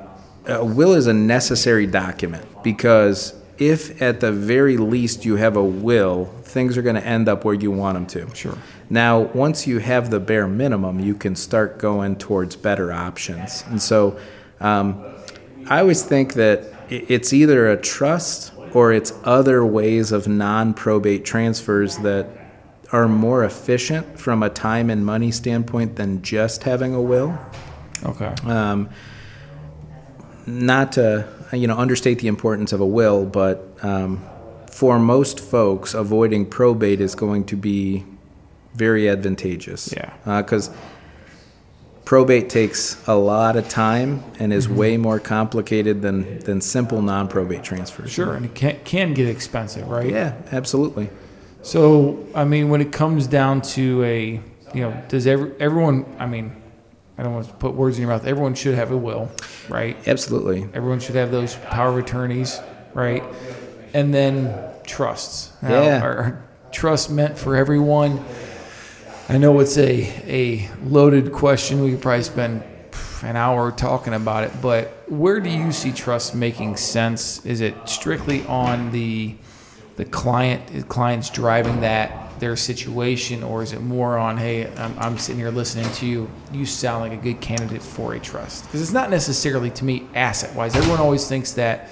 a 0.47 0.63
will 0.63 0.93
is 0.93 1.07
a 1.07 1.13
necessary 1.13 1.85
document 1.85 2.45
because 2.63 3.33
if 3.57 4.01
at 4.01 4.21
the 4.21 4.31
very 4.31 4.77
least 4.77 5.25
you 5.25 5.35
have 5.35 5.57
a 5.57 5.63
will, 5.63 6.25
things 6.43 6.77
are 6.77 6.81
going 6.81 6.95
to 6.95 7.05
end 7.05 7.27
up 7.27 7.43
where 7.43 7.53
you 7.55 7.71
want 7.71 7.95
them 7.95 8.05
to. 8.07 8.33
Sure. 8.33 8.57
Now, 8.89 9.19
once 9.33 9.67
you 9.67 9.79
have 9.79 10.09
the 10.09 10.19
bare 10.19 10.47
minimum, 10.47 10.99
you 11.01 11.13
can 11.13 11.35
start 11.35 11.77
going 11.77 12.15
towards 12.15 12.55
better 12.55 12.91
options. 12.93 13.65
And 13.67 13.81
so 13.81 14.17
um, 14.61 15.03
I 15.67 15.81
always 15.81 16.01
think 16.03 16.33
that 16.35 16.63
it's 16.89 17.33
either 17.33 17.69
a 17.69 17.77
trust 17.77 18.51
or 18.73 18.91
it's 18.91 19.13
other 19.23 19.65
ways 19.65 20.11
of 20.11 20.27
non 20.27 20.73
probate 20.73 21.25
transfers 21.25 21.97
that 21.99 22.27
are 22.91 23.07
more 23.07 23.43
efficient 23.43 24.19
from 24.19 24.41
a 24.41 24.49
time 24.49 24.89
and 24.89 25.05
money 25.05 25.31
standpoint 25.31 25.95
than 25.95 26.21
just 26.21 26.63
having 26.63 26.93
a 26.93 27.01
will. 27.01 27.37
Okay. 28.03 28.33
Um, 28.45 28.89
not 30.45 30.93
to 30.93 31.27
you 31.53 31.67
know 31.67 31.77
understate 31.77 32.19
the 32.19 32.27
importance 32.27 32.73
of 32.73 32.81
a 32.81 32.85
will, 32.85 33.25
but 33.25 33.77
um, 33.83 34.23
for 34.71 34.99
most 34.99 35.39
folks, 35.39 35.93
avoiding 35.93 36.45
probate 36.45 37.01
is 37.01 37.15
going 37.15 37.45
to 37.45 37.55
be 37.55 38.05
very 38.73 39.09
advantageous. 39.09 39.93
Yeah. 39.95 40.41
Because 40.41 40.69
probate 42.09 42.49
takes 42.49 42.99
a 43.07 43.13
lot 43.13 43.55
of 43.55 43.69
time 43.69 44.23
and 44.39 44.51
is 44.51 44.67
way 44.67 44.95
mm-hmm. 44.95 45.03
more 45.03 45.19
complicated 45.19 46.01
than 46.01 46.39
than 46.39 46.59
simple 46.59 47.03
non-probate 47.03 47.63
transfers. 47.63 48.09
Sure, 48.09 48.33
and 48.33 48.47
it 48.47 48.55
can, 48.55 48.79
can 48.83 49.13
get 49.13 49.27
expensive, 49.27 49.87
right? 49.87 50.09
Yeah, 50.09 50.33
absolutely. 50.51 51.11
So, 51.61 52.25
I 52.33 52.45
mean, 52.45 52.69
when 52.69 52.81
it 52.81 52.91
comes 52.91 53.27
down 53.27 53.61
to 53.77 54.03
a, 54.03 54.41
you 54.73 54.81
know, 54.81 55.03
does 55.07 55.27
every, 55.27 55.53
everyone, 55.59 56.03
I 56.17 56.25
mean, 56.25 56.59
I 57.19 57.21
don't 57.21 57.35
want 57.35 57.45
to 57.45 57.53
put 57.53 57.75
words 57.75 57.97
in 57.97 58.01
your 58.01 58.09
mouth, 58.09 58.25
everyone 58.25 58.55
should 58.55 58.73
have 58.73 58.89
a 58.91 58.97
will, 58.97 59.29
right? 59.67 59.95
Absolutely. 60.07 60.67
Everyone 60.73 60.99
should 60.99 61.13
have 61.13 61.29
those 61.29 61.57
power 61.69 61.89
of 61.89 61.97
attorneys, 62.03 62.59
right? 62.95 63.23
And 63.93 64.11
then 64.11 64.57
trusts. 64.83 65.51
Now, 65.61 65.83
Yeah. 65.83 66.01
Are, 66.01 66.17
are 66.17 66.49
trusts 66.71 67.07
meant 67.11 67.37
for 67.37 67.55
everyone? 67.55 68.25
I 69.31 69.37
know 69.37 69.59
it's 69.59 69.77
a, 69.77 70.07
a 70.25 70.67
loaded 70.85 71.31
question. 71.31 71.83
We 71.83 71.91
could 71.91 72.01
probably 72.01 72.23
spend 72.23 72.63
an 73.21 73.35
hour 73.35 73.71
talking 73.71 74.15
about 74.15 74.43
it, 74.43 74.51
but 74.59 75.03
where 75.07 75.39
do 75.39 75.51
you 75.51 75.71
see 75.71 75.91
trust 75.91 76.33
making 76.33 76.77
sense? 76.77 77.45
Is 77.45 77.61
it 77.61 77.75
strictly 77.87 78.43
on 78.47 78.91
the 78.91 79.35
the 79.97 80.05
client, 80.05 80.65
the 80.67 80.81
client's 80.81 81.29
driving 81.29 81.81
that 81.81 82.39
their 82.39 82.55
situation, 82.55 83.43
or 83.43 83.61
is 83.61 83.73
it 83.73 83.81
more 83.81 84.17
on, 84.17 84.37
hey, 84.37 84.65
I'm, 84.77 84.97
I'm 84.97 85.17
sitting 85.17 85.39
here 85.39 85.51
listening 85.51 85.91
to 85.95 86.07
you, 86.07 86.31
you 86.53 86.65
sound 86.65 87.01
like 87.01 87.11
a 87.11 87.21
good 87.21 87.41
candidate 87.41 87.83
for 87.83 88.13
a 88.13 88.19
trust? 88.19 88.63
Because 88.63 88.81
it's 88.81 88.93
not 88.93 89.09
necessarily 89.11 89.69
to 89.71 89.85
me 89.85 90.07
asset 90.15 90.55
wise. 90.55 90.73
Everyone 90.75 91.01
always 91.01 91.27
thinks 91.27 91.51
that 91.51 91.89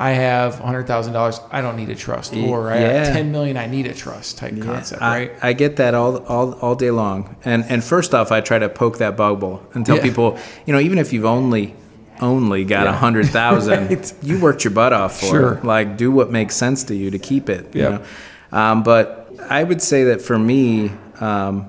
I 0.00 0.10
have 0.10 0.60
$100,000, 0.60 1.40
I 1.50 1.60
don't 1.60 1.76
need 1.76 1.88
a 1.90 1.94
trust, 1.96 2.36
or 2.36 2.70
I 2.70 2.78
Yeah. 2.80 2.92
have 3.04 3.12
10 3.14 3.32
million, 3.32 3.56
I 3.56 3.66
need 3.66 3.86
a 3.86 3.92
trust 3.94 4.38
type 4.38 4.60
concept, 4.62 5.02
I, 5.02 5.18
right? 5.18 5.32
I 5.42 5.52
get 5.54 5.74
that 5.76 5.94
all, 5.94 6.18
all 6.28 6.52
all 6.62 6.76
day 6.76 6.92
long. 6.92 7.34
And 7.44 7.64
and 7.68 7.82
first 7.82 8.14
off, 8.14 8.30
I 8.30 8.40
try 8.40 8.60
to 8.60 8.68
poke 8.68 8.98
that 8.98 9.16
bubble 9.16 9.60
and 9.74 9.84
tell 9.84 9.96
Yeah. 9.96 10.02
people, 10.02 10.38
you 10.66 10.72
know, 10.72 10.78
even 10.78 10.98
if 10.98 11.12
you've 11.12 11.24
only 11.24 11.74
only 12.20 12.64
got 12.64 12.86
a 12.86 12.90
Yeah. 12.90 12.96
hundred 12.96 13.26
thousand, 13.26 13.88
Right. 13.90 14.12
you 14.22 14.38
worked 14.38 14.62
your 14.64 14.70
butt 14.72 14.92
off 14.92 15.18
for 15.18 15.26
Sure. 15.26 15.52
it. 15.54 15.64
Like, 15.64 15.96
do 15.96 16.10
what 16.12 16.30
makes 16.30 16.54
sense 16.54 16.84
to 16.84 16.94
you 16.94 17.10
to 17.10 17.18
keep 17.18 17.48
it. 17.50 17.66
you 17.74 17.82
know? 17.82 18.00
Um, 18.52 18.82
but 18.84 19.30
I 19.50 19.62
would 19.64 19.82
say 19.82 20.04
that 20.04 20.20
for 20.22 20.38
me, 20.38 20.92
um, 21.20 21.66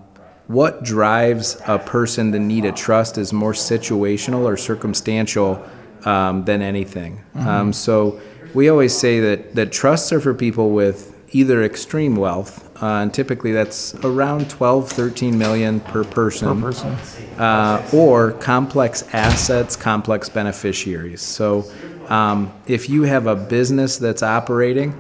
what 0.48 0.84
drives 0.84 1.58
a 1.68 1.78
person 1.80 2.32
to 2.32 2.40
need 2.40 2.66
a 2.66 2.72
trust 2.72 3.18
is 3.18 3.32
more 3.34 3.54
situational 3.54 4.44
or 4.46 4.56
circumstantial 4.58 5.64
um, 6.06 6.46
than 6.46 6.62
anything. 6.62 7.24
Um, 7.36 7.74
so 7.74 8.20
we 8.54 8.70
always 8.70 8.98
say 8.98 9.20
that, 9.20 9.56
that 9.56 9.72
trusts 9.72 10.12
are 10.12 10.20
for 10.20 10.34
people 10.34 10.72
with 10.72 11.16
either 11.32 11.64
extreme 11.64 12.16
wealth, 12.16 12.66
uh, 12.82 12.86
and 13.02 13.14
typically 13.14 13.52
that's 13.52 13.94
around 14.04 14.50
12, 14.50 14.90
13 14.90 15.38
million 15.38 15.80
per 15.80 16.04
person, 16.04 16.48
Per 16.60 16.68
person. 16.72 16.96
uh, 17.38 17.88
or 17.94 18.32
complex 18.34 19.04
assets, 19.14 19.76
complex 19.76 20.30
beneficiaries. 20.30 21.22
So 21.22 21.70
um, 22.08 22.52
if 22.66 22.90
you 22.90 23.04
have 23.04 23.28
a 23.28 23.36
business 23.36 23.98
that's 23.98 24.24
operating, 24.24 24.96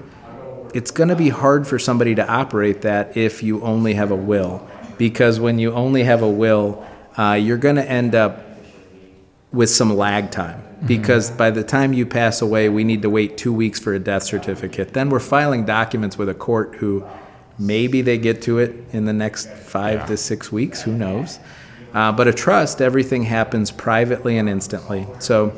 it's 0.75 0.91
going 0.91 1.09
to 1.09 1.15
be 1.15 1.29
hard 1.29 1.65
for 1.67 1.79
somebody 1.79 2.13
to 2.15 2.27
operate 2.29 2.83
that 2.83 3.17
if 3.17 3.41
you 3.41 3.61
only 3.63 3.95
have 3.95 4.11
a 4.11 4.15
will. 4.15 4.67
Because 4.99 5.39
when 5.39 5.57
you 5.57 5.71
only 5.73 6.03
have 6.03 6.21
a 6.21 6.29
will, 6.29 6.85
uh, 7.17 7.33
you're 7.33 7.57
going 7.57 7.77
to 7.77 7.89
end 7.89 8.13
up 8.13 8.45
with 9.51 9.69
some 9.69 9.95
lag 9.95 10.29
time. 10.29 10.61
Because 10.85 11.29
by 11.29 11.51
the 11.51 11.63
time 11.63 11.93
you 11.93 12.05
pass 12.05 12.41
away, 12.41 12.69
we 12.69 12.83
need 12.83 13.01
to 13.01 13.09
wait 13.09 13.37
two 13.37 13.51
weeks 13.53 13.79
for 13.79 13.93
a 13.93 13.99
death 13.99 14.23
certificate. 14.23 14.93
Then 14.93 15.09
we're 15.09 15.19
filing 15.19 15.65
documents 15.65 16.17
with 16.17 16.29
a 16.29 16.33
court 16.33 16.75
who 16.75 17.03
maybe 17.57 18.01
they 18.01 18.17
get 18.17 18.41
to 18.43 18.59
it 18.59 18.75
in 18.93 19.05
the 19.05 19.13
next 19.13 19.49
five 19.49 19.99
Yeah. 19.99 20.05
to 20.05 20.17
six 20.17 20.51
weeks, 20.51 20.81
who 20.83 20.93
knows. 20.93 21.39
Uh, 21.93 22.11
but 22.11 22.27
a 22.27 22.33
trust, 22.33 22.81
everything 22.81 23.23
happens 23.23 23.71
privately 23.71 24.37
and 24.37 24.47
instantly. 24.47 25.05
So 25.19 25.51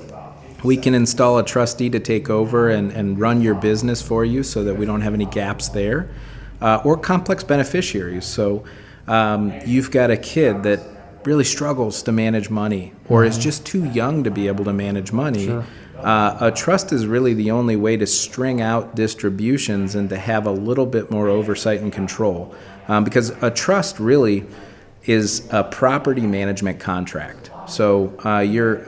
we 0.63 0.77
can 0.77 0.95
install 0.95 1.37
a 1.37 1.43
trustee 1.43 1.89
to 1.91 1.99
take 1.99 2.29
over 2.29 2.69
and, 2.69 2.91
and 2.91 3.19
run 3.19 3.41
your 3.41 3.55
business 3.55 4.01
for 4.01 4.25
you 4.25 4.41
so 4.41 4.63
that 4.63 4.75
we 4.75 4.85
don't 4.85 5.01
have 5.01 5.13
any 5.13 5.25
gaps 5.25 5.69
there. 5.69 6.09
Uh, 6.61 6.79
or 6.85 6.95
complex 6.97 7.43
beneficiaries. 7.43 8.25
So 8.25 8.63
um, 9.07 9.51
you've 9.65 9.91
got 9.91 10.11
a 10.11 10.17
kid 10.17 10.63
that 10.63 10.79
really 11.25 11.43
struggles 11.43 12.03
to 12.03 12.11
manage 12.11 12.49
money 12.49 12.93
or 13.07 13.23
is 13.25 13.37
just 13.37 13.65
too 13.65 13.85
young 13.85 14.23
to 14.23 14.31
be 14.31 14.47
able 14.47 14.65
to 14.65 14.73
manage 14.73 15.11
money. 15.11 15.49
Uh, 15.97 16.37
a 16.39 16.51
trust 16.51 16.91
is 16.91 17.05
really 17.05 17.33
the 17.33 17.51
only 17.51 17.75
way 17.75 17.95
to 17.95 18.07
string 18.07 18.59
out 18.61 18.95
distributions 18.95 19.93
and 19.93 20.09
to 20.09 20.17
have 20.17 20.47
a 20.47 20.51
little 20.51 20.85
bit 20.87 21.11
more 21.11 21.29
oversight 21.29 21.79
and 21.81 21.93
control. 21.93 22.55
Um, 22.87 23.03
because 23.03 23.29
a 23.43 23.51
trust 23.51 23.99
really 23.99 24.45
is 25.05 25.47
a 25.51 25.63
property 25.63 26.25
management 26.25 26.79
contract. 26.79 27.51
So 27.67 28.17
uh, 28.25 28.39
you're 28.39 28.81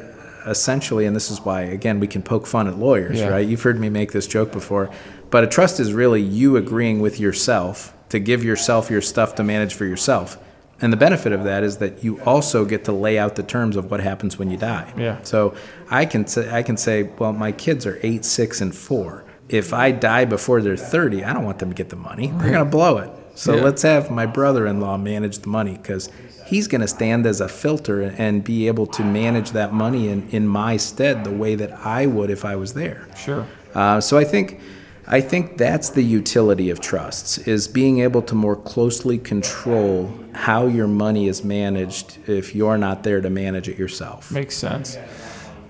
essentially, 0.48 1.06
and 1.06 1.16
this 1.16 1.32
is 1.32 1.40
why, 1.42 1.62
again, 1.62 2.00
we 2.00 2.08
can 2.08 2.22
poke 2.22 2.48
fun 2.48 2.68
at 2.68 2.78
lawyers, 2.78 3.20
Yeah. 3.20 3.30
right? 3.30 3.48
You've 3.48 3.62
heard 3.62 3.80
me 3.80 3.90
make 3.90 4.12
this 4.12 4.28
joke 4.28 4.52
before. 4.52 4.90
But 5.30 5.44
a 5.44 5.48
trust 5.48 5.80
is 5.80 5.94
really 5.94 6.22
you 6.22 6.58
agreeing 6.58 7.00
with 7.00 7.20
yourself 7.20 7.94
to 8.10 8.20
give 8.20 8.44
yourself 8.44 8.90
your 8.90 9.02
stuff 9.02 9.36
to 9.36 9.44
manage 9.44 9.74
for 9.74 9.86
yourself. 9.86 10.38
And 10.84 10.92
the 10.94 10.98
benefit 10.98 11.32
of 11.32 11.46
that 11.46 11.64
is 11.64 11.78
that 11.78 12.04
you 12.04 12.22
also 12.24 12.66
get 12.66 12.84
to 12.86 12.92
lay 12.92 13.18
out 13.18 13.36
the 13.36 13.42
terms 13.44 13.78
of 13.78 13.90
what 13.90 14.02
happens 14.02 14.38
when 14.38 14.52
you 14.52 14.58
die. 14.58 14.94
Yeah. 14.98 15.18
So 15.24 15.56
I 15.90 16.06
can 16.06 16.28
say, 16.28 16.50
I 16.52 16.62
can 16.62 16.76
say, 16.78 17.04
well, 17.18 17.32
my 17.32 17.52
kids 17.54 17.86
are 17.86 18.00
eight, 18.04 18.26
six, 18.26 18.60
and 18.62 18.76
four. 18.76 19.24
If 19.48 19.74
I 19.74 19.92
die 19.92 20.26
before 20.26 20.62
they're 20.62 20.78
30, 20.78 21.24
I 21.24 21.32
don't 21.34 21.46
want 21.46 21.60
them 21.60 21.70
to 21.70 21.76
get 21.76 21.88
the 21.90 21.96
money. 21.96 22.28
They're 22.28 22.52
going 22.52 22.66
to 22.66 22.70
blow 22.70 22.98
it. 22.98 23.10
So 23.36 23.56
Yeah. 23.56 23.64
let's 23.64 23.82
have 23.84 24.12
my 24.12 24.26
brother-in-law 24.26 24.98
manage 24.98 25.40
the 25.40 25.48
money 25.50 25.78
because 25.82 26.10
he's 26.46 26.68
going 26.68 26.82
to 26.82 26.88
stand 26.88 27.26
as 27.26 27.40
a 27.42 27.48
filter 27.48 28.02
and 28.02 28.44
be 28.44 28.68
able 28.68 28.86
to 28.88 29.04
manage 29.04 29.52
that 29.52 29.72
money 29.74 30.10
in, 30.10 30.28
in 30.32 30.48
my 30.48 30.76
stead 30.78 31.24
the 31.24 31.32
way 31.32 31.56
that 31.56 31.72
I 31.86 32.06
would 32.08 32.30
if 32.30 32.44
I 32.44 32.56
was 32.58 32.74
there. 32.74 33.08
Sure. 33.16 33.48
Uh, 33.74 34.02
so 34.02 34.18
I 34.18 34.26
think 34.26 34.60
I 35.08 35.20
think 35.20 35.58
that's 35.58 35.90
the 35.90 36.04
utility 36.04 36.70
of 36.70 36.80
trusts 36.80 37.38
is 37.40 37.68
being 37.68 38.00
able 38.00 38.22
to 38.24 38.36
more 38.36 38.56
closely 38.56 39.18
control 39.18 40.14
how 40.34 40.68
your 40.68 40.88
money 40.88 41.28
is 41.28 41.44
managed 41.44 42.18
if 42.28 42.56
you're 42.56 42.78
not 42.78 43.04
there 43.04 43.22
to 43.22 43.30
manage 43.30 43.70
it 43.70 43.78
yourself. 43.78 44.32
Makes 44.32 44.56
sense. 44.56 44.98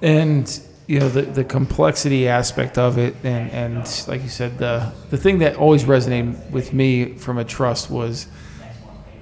And 0.02 0.60
you 0.88 1.00
know 1.00 1.10
the, 1.10 1.22
the 1.22 1.44
complexity 1.44 2.28
aspect 2.28 2.78
of 2.78 2.98
it, 2.98 3.16
and, 3.24 3.50
and 3.52 4.06
like 4.08 4.22
you 4.22 4.30
said, 4.30 4.58
the 4.58 4.92
the 5.10 5.18
thing 5.18 5.40
that 5.40 5.56
always 5.56 5.86
resonated 5.86 6.50
with 6.52 6.74
me 6.74 7.14
from 7.14 7.38
a 7.38 7.46
trust 7.46 7.90
was 7.90 8.28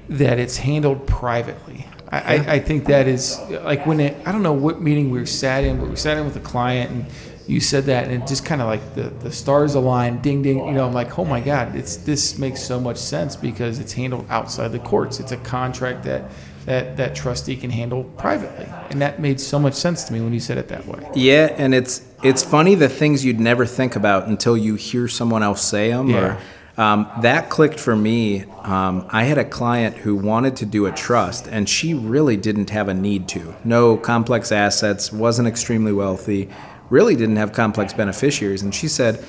that 0.10 0.40
it's 0.40 0.58
handled 0.58 1.06
privately. 1.08 1.88
I, 2.10 2.18
I, 2.18 2.54
I 2.54 2.60
think 2.60 2.86
that 2.86 3.08
is 3.08 3.40
like 3.64 3.86
when 3.86 4.00
it. 4.00 4.18
I 4.28 4.32
don't 4.32 4.44
know 4.44 4.54
what 4.54 4.82
meeting 4.82 5.12
we 5.12 5.20
were 5.20 5.26
sat 5.26 5.64
in, 5.64 5.80
but 5.80 5.90
we 5.90 5.96
sat 5.96 6.18
in 6.18 6.26
with 6.26 6.36
a 6.36 6.42
client, 6.42 6.92
and 6.92 7.06
you 7.52 7.60
said 7.60 7.84
that, 7.86 8.08
and 8.08 8.24
it 8.24 8.28
just 8.28 8.46
kind 8.46 8.62
of 8.62 8.68
like 8.68 8.96
the, 8.96 9.04
the 9.10 9.32
stars 9.32 9.76
align, 9.76 10.22
ding 10.22 10.42
ding. 10.42 10.66
You 10.66 10.72
know, 10.72 10.88
I'm 10.88 10.94
like, 10.94 11.20
oh 11.20 11.26
my 11.26 11.42
god, 11.42 11.76
it's 11.76 11.98
this 11.98 12.38
makes 12.38 12.64
so 12.64 12.80
much 12.80 12.96
sense 12.98 13.36
because 13.36 13.78
it's 13.80 13.92
handled 13.92 14.26
outside 14.30 14.70
the 14.70 14.80
courts. 14.80 15.20
It's 15.20 15.34
a 15.34 15.38
contract 15.38 16.04
that 16.06 16.32
that 16.66 16.96
that 16.96 17.14
trustee 17.14 17.58
can 17.58 17.70
handle 17.70 18.06
privately, 18.06 18.68
and 18.90 19.02
that 19.02 19.20
made 19.20 19.40
so 19.42 19.60
much 19.60 19.74
sense 19.74 20.06
to 20.06 20.14
me 20.14 20.22
when 20.22 20.34
you 20.34 20.40
said 20.40 20.58
it 20.58 20.70
that 20.70 20.88
way. 20.88 21.06
Yeah, 21.14 21.54
and 21.58 21.76
it's 21.76 22.02
it's 22.24 22.42
funny 22.42 22.76
the 22.76 22.88
things 22.88 23.26
you'd 23.26 23.40
never 23.42 23.66
think 23.66 23.98
about 23.98 24.28
until 24.28 24.56
you 24.56 24.76
hear 24.76 25.10
someone 25.10 25.44
else 25.44 25.62
say 25.62 25.90
them. 25.90 26.10
Yeah. 26.10 26.18
Or, 26.18 26.38
um, 26.78 27.12
that 27.22 27.50
clicked 27.50 27.80
for 27.80 27.96
me. 27.96 28.46
Um, 28.64 29.06
I 29.10 29.26
had 29.26 29.38
a 29.38 29.44
client 29.44 29.98
who 29.98 30.16
wanted 30.16 30.56
to 30.58 30.66
do 30.66 30.86
a 30.86 30.92
trust, 30.92 31.48
and 31.48 31.68
she 31.68 31.94
really 31.94 32.38
didn't 32.38 32.70
have 32.70 32.88
a 32.88 32.94
need 32.94 33.28
to. 33.30 33.54
No 33.66 33.98
complex 33.98 34.52
assets, 34.54 35.12
wasn't 35.12 35.50
extremely 35.50 35.92
wealthy, 35.92 36.50
really 36.92 37.16
didn't 37.16 37.38
have 37.38 37.54
complex 37.54 37.94
beneficiaries. 37.94 38.62
And 38.62 38.76
she 38.76 38.88
said, 38.88 39.26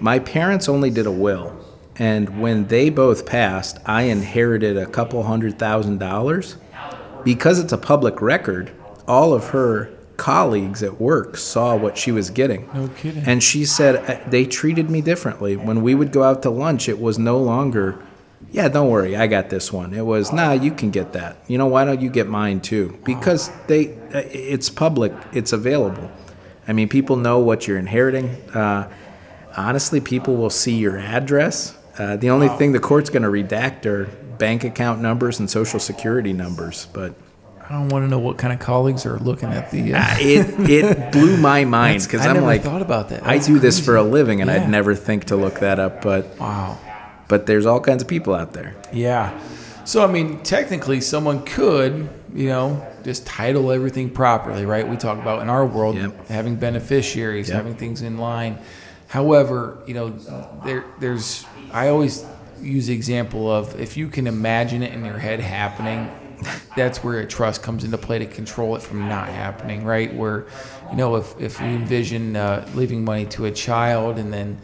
My 0.00 0.18
parents 0.18 0.68
only 0.68 0.90
did 0.90 1.06
a 1.06 1.12
will. 1.12 1.54
And 1.96 2.40
when 2.40 2.66
they 2.68 2.90
both 2.90 3.26
passed, 3.26 3.78
I 3.84 4.02
inherited 4.02 4.76
a 4.76 4.86
couple 4.86 5.22
hundred 5.22 5.58
thousand 5.58 5.98
dollars. 5.98 6.56
Because 7.24 7.58
it's 7.58 7.72
a 7.72 7.78
public 7.78 8.22
record, 8.22 8.72
all 9.06 9.34
of 9.34 9.48
her 9.48 9.90
colleagues 10.16 10.82
at 10.82 11.00
work 11.00 11.36
saw 11.36 11.76
what 11.76 11.98
she 11.98 12.12
was 12.12 12.30
getting. 12.30 12.68
No 12.72 12.88
kidding. 12.88 13.24
And 13.24 13.42
she 13.42 13.64
said 13.64 13.96
uh, 13.96 14.30
they 14.30 14.44
treated 14.46 14.88
me 14.88 15.00
differently. 15.00 15.56
When 15.56 15.82
we 15.82 15.94
would 15.94 16.12
go 16.12 16.22
out 16.22 16.42
to 16.42 16.50
lunch, 16.50 16.88
it 16.88 17.00
was 17.00 17.18
no 17.18 17.38
longer, 17.38 18.00
yeah, 18.50 18.68
don't 18.68 18.88
worry, 18.88 19.16
I 19.16 19.26
got 19.26 19.50
this 19.50 19.72
one. 19.72 19.92
It 19.92 20.06
was, 20.06 20.32
nah, 20.32 20.52
you 20.52 20.70
can 20.70 20.90
get 20.90 21.12
that. 21.12 21.36
You 21.48 21.58
know, 21.58 21.66
why 21.66 21.84
don't 21.84 22.00
you 22.00 22.08
get 22.10 22.28
mine 22.28 22.60
too? 22.60 22.98
Because 23.04 23.50
they, 23.66 23.94
uh, 24.14 24.22
it's 24.30 24.70
public, 24.70 25.12
it's 25.32 25.52
available. 25.52 26.10
I 26.68 26.72
mean, 26.74 26.88
people 26.88 27.16
know 27.16 27.38
what 27.38 27.66
you're 27.66 27.78
inheriting. 27.78 28.28
Uh, 28.54 28.90
honestly, 29.56 30.00
people 30.00 30.36
will 30.36 30.50
see 30.50 30.76
your 30.76 30.98
address. 30.98 31.76
Uh, 31.98 32.16
the 32.16 32.30
only 32.30 32.48
thing 32.48 32.72
the 32.72 32.78
court's 32.78 33.10
going 33.10 33.22
to 33.22 33.28
redact 33.28 33.86
are 33.86 34.04
bank 34.38 34.62
account 34.64 35.00
numbers 35.00 35.40
and 35.40 35.50
social 35.50 35.80
security 35.80 36.32
numbers. 36.32 36.86
But 36.92 37.14
I 37.68 37.72
don't 37.72 37.88
want 37.88 38.04
to 38.04 38.08
know 38.08 38.18
what 38.18 38.38
kind 38.38 38.52
of 38.52 38.60
colleagues 38.60 39.04
are 39.04 39.18
looking 39.18 39.48
at 39.48 39.70
the. 39.70 39.94
Uh, 39.94 40.04
it 40.18 40.70
it 40.70 41.12
blew 41.12 41.36
my 41.36 41.64
mind 41.64 42.02
because 42.04 42.24
I 42.24 42.28
I'm 42.28 42.34
never 42.34 42.46
like, 42.46 42.62
thought 42.62 42.82
about 42.82 43.08
that. 43.08 43.24
I 43.26 43.34
That's 43.34 43.46
do 43.46 43.58
this 43.58 43.80
for 43.80 43.96
a 43.96 44.02
living, 44.02 44.40
and 44.40 44.48
Yeah. 44.50 44.62
I'd 44.62 44.70
never 44.70 44.94
think 44.94 45.24
to 45.26 45.36
look 45.36 45.60
that 45.60 45.78
up. 45.80 46.02
But 46.02 46.38
wow. 46.38 46.78
but 47.28 47.46
there's 47.46 47.66
all 47.66 47.80
kinds 47.80 48.02
of 48.02 48.08
people 48.08 48.34
out 48.34 48.52
there. 48.52 48.76
Yeah. 48.92 49.38
So 49.84 50.04
I 50.04 50.06
mean, 50.06 50.42
technically, 50.42 51.00
someone 51.00 51.44
could, 51.44 52.10
you 52.34 52.48
know, 52.48 52.86
just 53.08 53.24
title 53.26 53.72
everything 53.72 54.10
properly, 54.10 54.66
right? 54.66 54.86
We 54.86 54.98
talk 54.98 55.18
about 55.18 55.40
in 55.40 55.48
our 55.48 55.64
world 55.64 55.96
Yep. 55.96 56.28
having 56.28 56.56
beneficiaries, 56.56 57.48
Yep. 57.48 57.56
having 57.56 57.74
things 57.74 58.02
in 58.02 58.18
line. 58.18 58.58
However, 59.06 59.78
you 59.86 59.94
know, 59.94 60.12
there 60.62 60.84
there's 60.98 61.46
I 61.72 61.88
always 61.88 62.26
use 62.60 62.88
the 62.88 62.92
example 62.94 63.50
of 63.50 63.80
if 63.80 63.96
you 63.96 64.08
can 64.08 64.26
imagine 64.26 64.82
it 64.82 64.92
in 64.92 65.06
your 65.06 65.16
head 65.16 65.40
happening, 65.40 66.10
that's 66.74 67.02
where 67.02 67.18
a 67.20 67.26
trust 67.26 67.62
comes 67.62 67.82
into 67.82 67.96
play 67.96 68.18
to 68.18 68.26
control 68.26 68.76
it 68.76 68.82
from 68.82 69.08
not 69.08 69.28
happening, 69.30 69.84
right? 69.86 70.14
Where, 70.14 70.44
you 70.90 70.96
know, 70.98 71.16
if 71.16 71.34
if 71.40 71.60
you 71.62 71.68
envision 71.76 72.36
uh, 72.36 72.68
leaving 72.74 73.04
money 73.04 73.24
to 73.36 73.46
a 73.46 73.50
child 73.50 74.18
and 74.18 74.30
then 74.30 74.58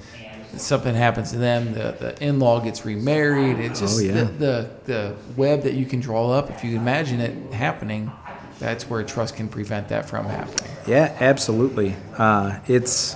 something 0.56 0.94
happens 0.94 1.32
to 1.32 1.38
them, 1.38 1.72
the, 1.72 1.96
the 1.98 2.10
in-law 2.22 2.60
gets 2.60 2.84
remarried. 2.84 3.58
It's 3.58 3.80
just 3.80 3.96
Oh, 3.98 4.02
yeah. 4.02 4.12
the, 4.12 4.24
the 4.44 4.70
the 4.92 5.14
web 5.34 5.62
that 5.62 5.72
you 5.72 5.86
can 5.86 6.00
draw 6.00 6.30
up. 6.30 6.50
If 6.50 6.62
you 6.62 6.76
imagine 6.76 7.20
it 7.20 7.52
happening, 7.54 8.12
that's 8.58 8.88
where 8.88 9.02
trust 9.02 9.36
can 9.36 9.48
prevent 9.48 9.88
that 9.88 10.08
from 10.08 10.26
happening. 10.26 10.70
Yeah, 10.86 11.16
absolutely. 11.20 11.96
Uh, 12.16 12.58
it's. 12.68 13.14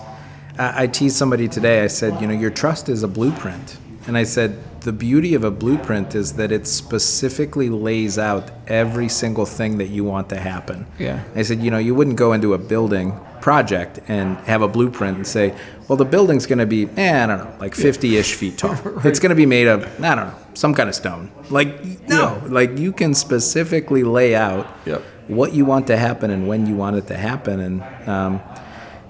I, 0.58 0.84
I 0.84 0.86
teased 0.86 1.16
somebody 1.16 1.48
today. 1.48 1.82
I 1.82 1.86
said, 1.86 2.20
you 2.20 2.26
know, 2.26 2.34
your 2.34 2.50
trust 2.50 2.88
is 2.88 3.02
a 3.02 3.08
blueprint, 3.08 3.78
and 4.06 4.16
I 4.16 4.24
said 4.24 4.58
the 4.82 4.92
beauty 4.92 5.34
of 5.34 5.44
a 5.44 5.50
blueprint 5.50 6.14
is 6.14 6.34
that 6.34 6.52
it 6.52 6.66
specifically 6.66 7.68
lays 7.68 8.18
out 8.18 8.50
every 8.66 9.08
single 9.08 9.44
thing 9.44 9.78
that 9.78 9.88
you 9.88 10.04
want 10.04 10.28
to 10.30 10.36
happen. 10.40 10.86
Yeah. 10.98 11.24
I 11.34 11.42
said, 11.42 11.62
you 11.62 11.70
know, 11.70 11.78
you 11.78 11.94
wouldn't 11.94 12.16
go 12.16 12.32
into 12.32 12.54
a 12.54 12.58
building 12.58 13.18
project 13.40 14.00
and 14.08 14.36
have 14.38 14.62
a 14.62 14.68
blueprint 14.68 15.16
and 15.16 15.26
say, 15.26 15.54
well, 15.88 15.96
the 15.96 16.04
building's 16.04 16.46
going 16.46 16.58
to 16.58 16.66
be, 16.66 16.88
eh, 16.96 17.24
I 17.24 17.26
don't 17.26 17.38
know, 17.38 17.54
like 17.60 17.74
50-ish 17.74 18.34
feet 18.34 18.58
tall. 18.58 18.76
It's 19.04 19.20
going 19.20 19.30
to 19.30 19.36
be 19.36 19.46
made 19.46 19.68
of, 19.68 19.84
I 20.02 20.14
don't 20.14 20.28
know, 20.28 20.34
some 20.54 20.74
kind 20.74 20.88
of 20.88 20.94
stone. 20.94 21.30
Like, 21.50 22.08
no, 22.08 22.42
like 22.46 22.78
you 22.78 22.92
can 22.92 23.14
specifically 23.14 24.04
lay 24.04 24.34
out 24.34 24.66
Yep. 24.86 25.02
What 25.28 25.52
you 25.52 25.64
want 25.64 25.86
to 25.86 25.96
happen 25.96 26.30
and 26.30 26.48
when 26.48 26.66
you 26.66 26.74
want 26.74 26.96
it 26.96 27.06
to 27.08 27.16
happen. 27.16 27.60
And 27.60 28.08
um, 28.08 28.42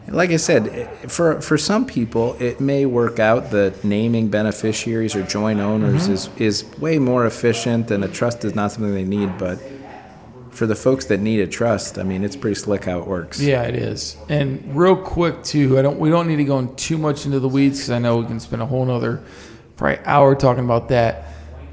like 0.09 0.31
I 0.31 0.37
said, 0.37 0.89
for 1.11 1.41
for 1.41 1.59
some 1.59 1.87
people, 1.87 2.37
it 2.41 2.61
may 2.61 2.87
work 2.87 3.19
out 3.19 3.51
that 3.51 3.85
naming 3.85 4.29
beneficiaries 4.29 5.15
or 5.15 5.23
joint 5.23 5.61
owners 5.61 6.09
is 6.09 6.29
is 6.37 6.65
way 6.79 6.99
more 6.99 7.27
efficient, 7.27 7.91
and 7.91 8.05
a 8.05 8.09
trust 8.09 8.45
is 8.45 8.55
not 8.55 8.73
something 8.73 8.95
they 8.95 9.05
need. 9.05 9.39
But 9.39 9.61
for 10.51 10.67
the 10.67 10.75
folks 10.75 11.05
that 11.07 11.21
need 11.21 11.41
a 11.41 11.47
trust, 11.47 11.99
I 11.99 12.03
mean, 12.03 12.25
it's 12.25 12.37
pretty 12.37 12.57
slick 12.57 12.85
how 12.85 12.99
it 12.99 13.07
works. 13.07 13.41
Yeah, 13.41 13.63
it 13.63 13.77
is. 13.77 14.17
And 14.29 14.75
real 14.75 14.97
quick 14.97 15.43
too, 15.43 15.79
I 15.79 15.83
don't. 15.83 15.99
We 15.99 16.11
don't 16.11 16.27
need 16.27 16.37
to 16.37 16.45
go 16.45 16.59
in 16.59 16.75
too 16.77 16.99
much 16.99 17.27
into 17.27 17.39
the 17.41 17.49
weeds 17.49 17.79
because 17.79 17.91
I 17.91 17.99
know 17.99 18.17
we 18.17 18.27
can 18.27 18.41
spend 18.41 18.63
a 18.63 18.67
whole 18.67 18.85
nother 18.85 19.23
probably 19.77 20.05
hour 20.05 20.35
talking 20.35 20.65
about 20.65 20.89
that. 20.89 21.27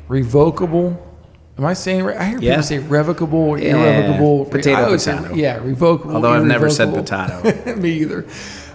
Revocable. 0.07 1.01
Am 1.57 1.65
I 1.65 1.73
saying 1.73 2.03
right? 2.03 2.17
I 2.17 2.25
hear 2.25 2.39
Yeah. 2.39 2.51
people 2.53 2.63
say 2.63 2.79
revocable 2.79 3.57
Yeah. 3.57 3.75
irrevocable. 3.77 4.45
Potato, 4.45 4.85
always 4.85 5.03
say- 5.03 5.17
yeah, 5.35 5.57
revocable. 5.63 6.15
Although 6.15 6.33
I've 6.33 6.45
never 6.45 6.69
said 6.69 6.93
potato. 6.93 7.75
Me 7.77 7.91
either. 7.91 8.25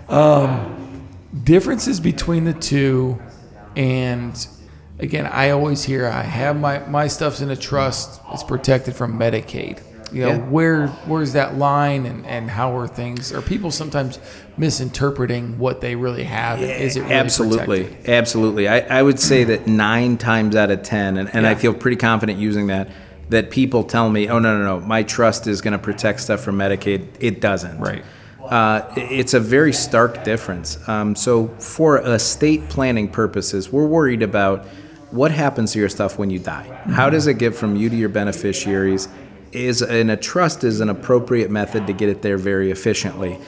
Um, 0.08 1.02
differences 1.44 2.00
between 2.00 2.44
the 2.44 2.52
two, 2.54 3.18
and 3.76 4.46
again, 4.98 5.26
I 5.30 5.50
always 5.50 5.84
hear 5.84 6.06
I 6.08 6.22
have 6.22 6.58
my 6.58 6.80
my 6.88 7.06
stuff's 7.06 7.40
in 7.40 7.50
a 7.50 7.56
trust. 7.56 8.20
It's 8.32 8.42
protected 8.42 8.96
from 8.96 9.18
Medicaid. 9.18 9.78
You 10.12 10.22
know 10.22 10.28
Yeah. 10.30 10.38
where 10.38 10.86
where's 11.06 11.32
that 11.34 11.56
line, 11.58 12.06
and 12.06 12.26
and 12.26 12.50
how 12.50 12.76
are 12.76 12.88
things? 12.88 13.32
Are 13.32 13.42
people 13.42 13.70
sometimes 13.70 14.18
misinterpreting 14.56 15.58
what 15.58 15.80
they 15.80 15.94
really 15.96 16.24
have? 16.24 16.60
and 16.60 16.70
is 16.70 16.96
it 16.96 17.00
really 17.02 17.14
absolutely, 17.14 17.84
protected? 17.84 18.10
absolutely. 18.14 18.68
I, 18.68 18.80
I 18.98 19.02
would 19.02 19.18
say 19.20 19.44
that 19.44 19.66
nine 19.66 20.16
times 20.16 20.56
out 20.56 20.70
of 20.70 20.82
ten, 20.82 21.16
and, 21.16 21.30
and 21.34 21.46
I 21.46 21.54
feel 21.54 21.74
pretty 21.74 21.96
confident 21.96 22.38
using 22.38 22.68
that. 22.68 22.88
That 23.30 23.50
people 23.50 23.84
tell 23.84 24.10
me, 24.10 24.28
"Oh 24.28 24.40
no, 24.40 24.58
no, 24.58 24.64
no, 24.64 24.84
my 24.84 25.04
trust 25.04 25.46
is 25.46 25.60
going 25.60 25.72
to 25.72 25.78
protect 25.78 26.20
stuff 26.20 26.40
from 26.40 26.58
Medicaid." 26.58 27.06
It 27.20 27.40
doesn't. 27.40 27.78
Right. 27.78 28.04
Uh, 28.42 28.82
it's 28.96 29.34
a 29.34 29.38
very 29.38 29.72
stark 29.72 30.24
difference. 30.24 30.76
Um, 30.88 31.14
so, 31.14 31.46
for 31.60 31.98
estate 32.00 32.68
planning 32.68 33.06
purposes, 33.08 33.70
we're 33.70 33.86
worried 33.86 34.22
about 34.22 34.66
what 35.12 35.30
happens 35.30 35.72
to 35.74 35.78
your 35.78 35.88
stuff 35.88 36.18
when 36.18 36.30
you 36.30 36.40
die. 36.40 36.64
How 36.90 37.08
does 37.08 37.28
it 37.28 37.34
get 37.34 37.54
from 37.54 37.76
you 37.76 37.88
to 37.88 37.94
your 37.94 38.08
beneficiaries? 38.08 39.06
Is 39.52 39.82
and 39.82 40.10
a 40.10 40.16
trust 40.16 40.62
is 40.64 40.80
an 40.80 40.88
appropriate 40.88 41.50
method 41.50 41.86
to 41.88 41.92
get 41.92 42.08
it 42.08 42.22
there 42.22 42.38
very 42.38 42.70
efficiently. 42.70 43.38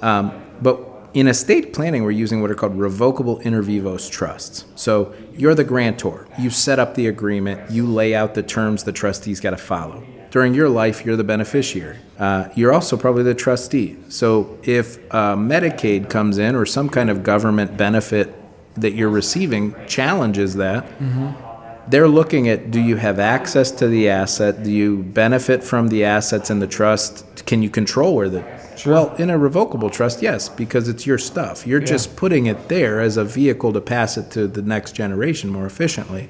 Um, 0.00 0.40
but 0.62 0.88
in 1.14 1.26
estate 1.26 1.72
planning, 1.72 2.04
we're 2.04 2.10
using 2.10 2.40
what 2.42 2.50
are 2.50 2.54
called 2.54 2.78
revocable 2.78 3.38
inter 3.40 3.62
vivos 3.62 4.08
trusts. 4.08 4.64
So 4.76 5.14
you're 5.34 5.54
the 5.54 5.64
grantor. 5.64 6.28
You 6.38 6.50
set 6.50 6.78
up 6.78 6.94
the 6.94 7.06
agreement. 7.08 7.70
You 7.70 7.86
lay 7.86 8.14
out 8.14 8.34
the 8.34 8.42
terms 8.42 8.84
the 8.84 8.92
trustee's 8.92 9.40
got 9.40 9.50
to 9.50 9.56
follow. 9.56 10.04
During 10.30 10.52
your 10.54 10.68
life, 10.68 11.04
you're 11.04 11.16
the 11.16 11.24
beneficiary. 11.24 11.96
Uh, 12.18 12.48
you're 12.54 12.72
also 12.72 12.96
probably 12.96 13.22
the 13.22 13.34
trustee. 13.34 13.96
So 14.10 14.58
if 14.62 14.98
uh, 15.12 15.34
Medicaid 15.36 16.10
comes 16.10 16.36
in 16.38 16.54
or 16.54 16.66
some 16.66 16.90
kind 16.90 17.08
of 17.08 17.22
government 17.22 17.76
benefit 17.78 18.34
that 18.74 18.92
you're 18.92 19.08
receiving 19.08 19.74
challenges 19.86 20.54
that, 20.56 20.86
they're 21.88 22.08
looking 22.08 22.48
at 22.48 22.70
do 22.70 22.80
you 22.80 22.96
have 22.96 23.18
access 23.18 23.70
to 23.72 23.88
the 23.88 24.08
asset? 24.08 24.62
Do 24.62 24.70
you 24.70 24.98
benefit 25.02 25.64
from 25.64 25.88
the 25.88 26.04
assets 26.04 26.50
in 26.50 26.58
the 26.58 26.66
trust? 26.66 27.46
Can 27.46 27.62
you 27.62 27.70
control 27.70 28.14
where 28.14 28.28
the 28.28 28.44
well 28.86 29.14
in 29.16 29.30
a 29.30 29.38
revocable 29.38 29.90
trust? 29.90 30.22
Yes, 30.22 30.48
because 30.48 30.88
it's 30.88 31.06
your 31.06 31.18
stuff. 31.18 31.66
You're 31.66 31.80
just 31.80 32.16
putting 32.16 32.46
it 32.46 32.68
there 32.68 33.00
as 33.00 33.16
a 33.16 33.24
vehicle 33.24 33.72
to 33.72 33.80
pass 33.80 34.16
it 34.16 34.30
to 34.32 34.46
the 34.46 34.62
next 34.62 34.92
generation 34.92 35.50
more 35.50 35.66
efficiently. 35.66 36.28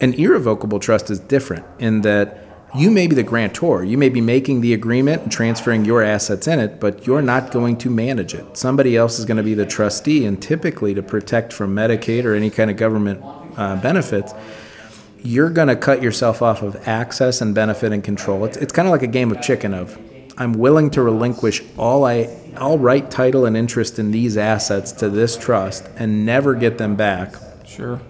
An 0.00 0.14
irrevocable 0.14 0.78
trust 0.78 1.10
is 1.10 1.18
different 1.18 1.66
in 1.78 2.02
that 2.02 2.44
you 2.74 2.90
may 2.90 3.06
be 3.06 3.14
the 3.14 3.22
grantor. 3.22 3.82
You 3.82 3.96
may 3.96 4.10
be 4.10 4.20
making 4.20 4.60
the 4.60 4.74
agreement 4.74 5.22
and 5.22 5.32
transferring 5.32 5.84
your 5.84 6.02
assets 6.02 6.46
in 6.46 6.60
it, 6.60 6.78
but 6.78 7.06
you're 7.06 7.22
not 7.22 7.50
going 7.50 7.78
to 7.78 7.90
manage 7.90 8.34
it. 8.34 8.56
Somebody 8.56 8.96
else 8.96 9.18
is 9.18 9.24
going 9.24 9.38
to 9.38 9.42
be 9.42 9.54
the 9.54 9.66
trustee, 9.66 10.26
and 10.26 10.40
typically 10.40 10.94
to 10.94 11.02
protect 11.02 11.52
from 11.52 11.74
Medicaid 11.74 12.24
or 12.24 12.34
any 12.34 12.50
kind 12.50 12.70
of 12.70 12.76
government 12.76 13.22
uh, 13.56 13.76
benefits, 13.76 14.34
you're 15.22 15.50
going 15.50 15.68
to 15.68 15.76
cut 15.76 16.02
yourself 16.02 16.42
off 16.42 16.62
of 16.62 16.86
access 16.88 17.40
and 17.40 17.54
benefit 17.54 17.92
and 17.92 18.02
control. 18.04 18.44
It's, 18.44 18.56
it's 18.56 18.72
kind 18.72 18.86
of 18.86 18.92
like 18.92 19.02
a 19.02 19.06
game 19.08 19.30
of 19.30 19.40
chicken 19.40 19.74
of 19.74 19.98
I'm 20.36 20.52
willing 20.52 20.90
to 20.90 21.02
relinquish 21.02 21.62
all 21.76 22.04
I 22.04 22.28
all 22.58 22.78
right 22.78 23.08
title 23.10 23.44
and 23.44 23.56
interest 23.56 23.98
in 23.98 24.10
these 24.12 24.36
assets 24.36 24.92
to 24.92 25.08
this 25.08 25.36
trust 25.36 25.88
and 25.96 26.24
never 26.24 26.54
get 26.54 26.78
them 26.78 26.94
back 26.96 27.34
Sure. 27.66 28.00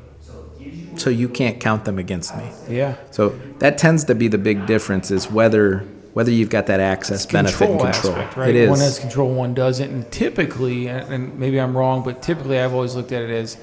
so 0.96 1.10
you 1.10 1.28
can't 1.28 1.58
count 1.60 1.84
them 1.84 1.98
against 1.98 2.36
me. 2.36 2.50
Yeah. 2.68 2.96
So 3.10 3.30
that 3.60 3.78
tends 3.78 4.04
to 4.04 4.14
be 4.14 4.28
the 4.28 4.38
big 4.38 4.66
difference 4.66 5.10
is 5.10 5.30
whether 5.30 5.84
whether 6.14 6.30
you've 6.30 6.50
got 6.50 6.66
that 6.66 6.80
access 6.80 7.24
benefit 7.26 7.70
and 7.70 7.80
control. 7.80 8.16
aspect, 8.16 8.36
right? 8.36 8.48
It 8.50 8.56
is. 8.56 8.70
One 8.70 8.80
has 8.80 8.98
control, 8.98 9.32
one 9.32 9.54
doesn't. 9.54 9.88
And 9.88 10.10
typically, 10.10 10.88
and 10.88 11.38
maybe 11.38 11.60
I'm 11.60 11.76
wrong, 11.76 12.02
but 12.02 12.22
typically 12.22 12.58
I've 12.58 12.74
always 12.74 12.94
looked 12.96 13.12
at 13.12 13.22
it 13.22 13.30
as 13.30 13.56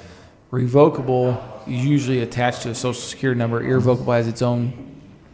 revocable 0.55 1.43
is 1.67 1.85
usually 1.85 2.21
attached 2.21 2.61
to 2.63 2.69
a 2.69 2.75
social 2.75 3.01
security 3.01 3.37
number. 3.37 3.61
Irrevocable 3.61 4.13
has 4.13 4.27
its 4.27 4.41
own 4.41 4.71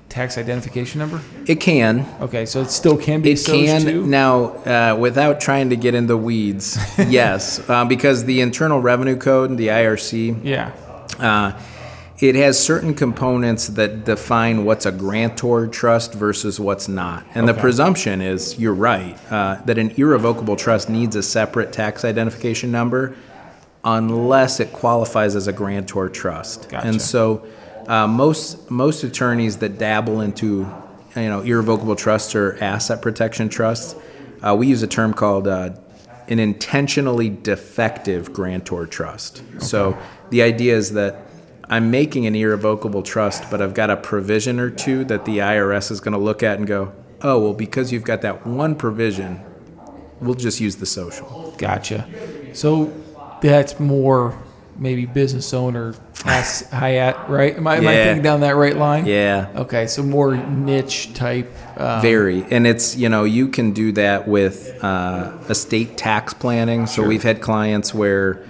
tax 0.09 0.37
identification 0.37 0.99
number. 0.99 1.21
it 1.47 1.59
can. 1.61 2.05
Okay, 2.19 2.45
so 2.45 2.61
it 2.61 2.69
still 2.69 2.97
can 2.97 3.21
be 3.21 3.31
It 3.31 3.43
can 3.45 3.81
too? 3.81 4.05
now, 4.05 4.45
uh, 4.65 4.97
without 4.99 5.39
trying 5.39 5.69
to 5.69 5.77
get 5.77 5.95
in 5.95 6.07
the 6.07 6.17
weeds. 6.17 6.77
yes, 7.07 7.61
uh, 7.69 7.85
because 7.85 8.25
the 8.25 8.41
Internal 8.41 8.79
Revenue 8.81 9.15
Code, 9.15 9.55
the 9.57 9.67
IRC, 9.67 10.43
Yeah. 10.43 10.71
uh, 11.19 11.57
it 12.19 12.35
has 12.35 12.59
certain 12.59 12.93
components 12.93 13.67
that 13.67 14.03
define 14.05 14.65
what's 14.65 14.85
a 14.85 14.91
grantor 14.91 15.67
trust 15.67 16.13
versus 16.13 16.59
what's 16.59 16.87
not. 16.87 17.23
And 17.33 17.47
the 17.47 17.53
presumption 17.53 18.21
is, 18.21 18.59
you're 18.59 18.75
right, 18.75 19.17
uh, 19.31 19.61
that 19.65 19.77
an 19.77 19.91
irrevocable 19.97 20.55
trust 20.55 20.89
needs 20.89 21.15
a 21.15 21.23
separate 21.23 21.71
tax 21.73 22.03
identification 22.05 22.69
number 22.71 23.15
unless 23.83 24.59
it 24.59 24.71
qualifies 24.73 25.35
as 25.35 25.47
a 25.47 25.53
grantor 25.53 26.09
trust. 26.09 26.69
Gotcha. 26.69 26.87
And 26.87 27.01
so 27.01 27.45
uh, 27.87 28.07
most 28.07 28.69
most 28.69 29.03
attorneys 29.03 29.57
that 29.57 29.77
dabble 29.77 30.21
into 30.21 30.67
you 31.15 31.29
know 31.29 31.41
irrevocable 31.41 31.95
trusts 31.95 32.35
or 32.35 32.57
asset 32.61 33.01
protection 33.01 33.49
trusts, 33.49 33.95
uh, 34.41 34.55
we 34.55 34.67
use 34.67 34.83
a 34.83 34.87
term 34.87 35.13
called 35.13 35.47
uh, 35.47 35.71
an 36.27 36.39
intentionally 36.39 37.29
defective 37.29 38.31
grantor 38.31 38.85
trust. 38.85 39.43
So 39.59 39.97
the 40.29 40.41
idea 40.43 40.75
is 40.75 40.93
that 40.93 41.25
I'm 41.69 41.89
making 41.91 42.25
an 42.25 42.35
irrevocable 42.35 43.01
trust, 43.01 43.49
but 43.49 43.61
I've 43.61 43.73
got 43.73 43.89
a 43.89 43.97
provision 43.97 44.59
or 44.59 44.69
two 44.69 45.03
that 45.05 45.25
the 45.25 45.39
IRS 45.39 45.91
is 45.91 45.99
going 45.99 46.13
to 46.13 46.19
look 46.19 46.43
at 46.43 46.57
and 46.57 46.67
go, 46.67 46.93
oh 47.21 47.39
well, 47.39 47.53
because 47.53 47.91
you've 47.91 48.03
got 48.03 48.21
that 48.21 48.45
one 48.45 48.75
provision, 48.75 49.41
we'll 50.19 50.35
just 50.35 50.59
use 50.59 50.77
the 50.77 50.85
social. 50.85 51.53
Gotcha. 51.57 52.07
So 52.53 52.93
that's 53.41 53.79
more 53.79 54.37
maybe 54.77 55.05
business 55.05 55.53
owner 55.53 55.93
Hayat, 56.23 57.27
right? 57.29 57.55
Am 57.55 57.67
I, 57.67 57.77
am 57.77 57.87
I 57.87 57.95
thinking 57.95 58.23
down 58.23 58.41
that 58.41 58.55
right 58.55 58.75
line? 58.75 59.05
Yeah. 59.05 59.49
Okay, 59.55 59.87
so 59.87 60.03
more 60.03 60.35
niche 60.35 61.13
type. 61.13 61.51
Um, 61.77 62.01
Very, 62.01 62.43
and 62.51 62.67
it's 62.67 62.95
you 62.95 63.09
know 63.09 63.23
you 63.23 63.47
can 63.47 63.71
do 63.73 63.91
that 63.93 64.27
with 64.27 64.83
uh, 64.83 65.37
estate 65.49 65.97
tax 65.97 66.33
planning. 66.33 66.87
So 66.87 67.05
we've 67.05 67.23
had 67.23 67.41
clients 67.41 67.93
where, 67.93 68.45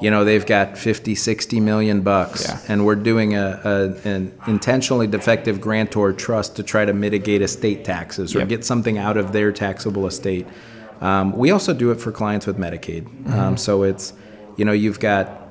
you 0.00 0.10
know, 0.10 0.24
they've 0.24 0.44
got 0.44 0.76
50, 0.76 1.14
60 1.14 1.60
million 1.60 2.00
bucks, 2.00 2.46
Yeah. 2.48 2.58
and 2.68 2.84
we're 2.84 2.96
doing 2.96 3.34
a, 3.36 3.60
a 3.64 4.08
an 4.08 4.32
intentionally 4.46 5.06
defective 5.06 5.60
grantor 5.60 6.12
trust 6.12 6.56
to 6.56 6.62
try 6.62 6.84
to 6.84 6.92
mitigate 6.92 7.42
estate 7.42 7.84
taxes 7.84 8.34
or 8.34 8.40
Yep. 8.40 8.48
get 8.48 8.64
something 8.64 8.98
out 8.98 9.16
of 9.16 9.32
their 9.32 9.52
taxable 9.52 10.06
estate. 10.06 10.46
Um, 11.00 11.36
we 11.36 11.50
also 11.50 11.74
do 11.74 11.90
it 11.90 12.00
for 12.00 12.12
clients 12.12 12.46
with 12.46 12.56
Medicaid. 12.58 13.02
Mm-hmm. 13.04 13.32
Um, 13.32 13.56
so 13.56 13.82
it's, 13.82 14.12
you 14.56 14.64
know, 14.64 14.72
you've 14.72 15.00
got 15.00 15.42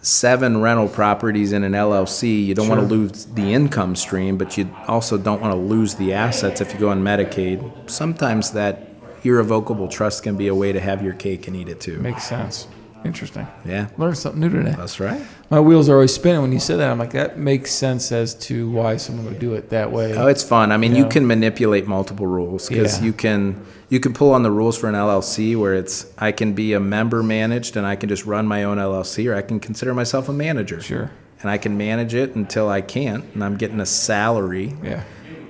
seven 0.00 0.60
rental 0.60 0.88
properties 0.88 1.52
in 1.52 1.64
an 1.64 1.72
LLC, 1.72 2.44
you 2.46 2.54
don't 2.54 2.68
want 2.68 2.80
to 2.80 2.86
lose 2.86 3.26
the 3.26 3.52
income 3.52 3.96
stream, 3.96 4.38
but 4.38 4.56
you 4.56 4.74
also 4.86 5.18
don't 5.18 5.40
want 5.40 5.52
to 5.52 5.58
lose 5.58 5.96
the 5.96 6.12
assets 6.12 6.60
if 6.60 6.72
you 6.72 6.78
go 6.78 6.88
on 6.88 7.02
Medicaid. 7.02 7.90
Sometimes 7.90 8.52
that 8.52 8.88
irrevocable 9.24 9.88
trust 9.88 10.22
can 10.22 10.36
be 10.36 10.48
a 10.48 10.54
way 10.54 10.72
to 10.72 10.80
have 10.80 11.02
your 11.02 11.14
cake 11.14 11.48
and 11.48 11.56
eat 11.56 11.68
it 11.68 11.80
too. 11.80 11.98
Makes 11.98 12.24
sense. 12.24 12.68
Interesting. 13.04 13.46
Yeah, 13.64 13.88
Learned 13.96 14.18
something 14.18 14.40
new 14.40 14.48
today. 14.50 14.74
that's 14.76 14.98
right. 15.00 15.20
My 15.50 15.60
wheels 15.60 15.88
are 15.88 15.94
always 15.94 16.12
spinning 16.14 16.42
when 16.42 16.52
you 16.52 16.58
said 16.58 16.76
that. 16.78 16.90
I'm 16.90 16.98
like, 16.98 17.12
that 17.12 17.38
makes 17.38 17.70
sense 17.72 18.10
as 18.12 18.34
to 18.46 18.68
why 18.70 18.96
someone 18.96 19.24
would 19.26 19.38
do 19.38 19.54
it 19.54 19.70
that 19.70 19.90
way. 19.92 20.14
Oh, 20.16 20.26
it's 20.26 20.42
fun. 20.42 20.72
I 20.72 20.76
mean, 20.76 20.94
you 20.94 21.04
Yeah. 21.04 21.08
can 21.10 21.26
manipulate 21.26 21.86
multiple 21.86 22.26
rules 22.26 22.68
because 22.68 22.98
Yeah. 22.98 23.06
you 23.06 23.12
can 23.12 23.56
you 23.90 24.00
can 24.00 24.12
pull 24.12 24.32
on 24.32 24.42
the 24.42 24.50
rules 24.50 24.76
for 24.76 24.86
an 24.88 24.94
LLC 24.94 25.56
where 25.56 25.72
it's 25.74 26.06
I 26.18 26.30
can 26.32 26.52
be 26.52 26.74
a 26.74 26.80
member 26.80 27.22
managed 27.22 27.74
and 27.76 27.86
I 27.86 27.96
can 27.96 28.08
just 28.10 28.26
run 28.26 28.46
my 28.46 28.62
own 28.64 28.78
LLC, 28.78 29.26
or 29.28 29.34
I 29.34 29.40
can 29.42 29.60
consider 29.60 29.94
myself 29.94 30.28
a 30.28 30.32
manager. 30.32 30.80
Sure. 30.80 31.10
And 31.40 31.50
I 31.50 31.56
can 31.56 31.78
manage 31.78 32.14
it 32.14 32.34
until 32.34 32.68
I 32.68 32.80
can't, 32.82 33.24
and 33.32 33.42
I'm 33.44 33.56
getting 33.56 33.80
a 33.80 33.86
salary. 33.86 34.74
Yeah. 34.82 35.02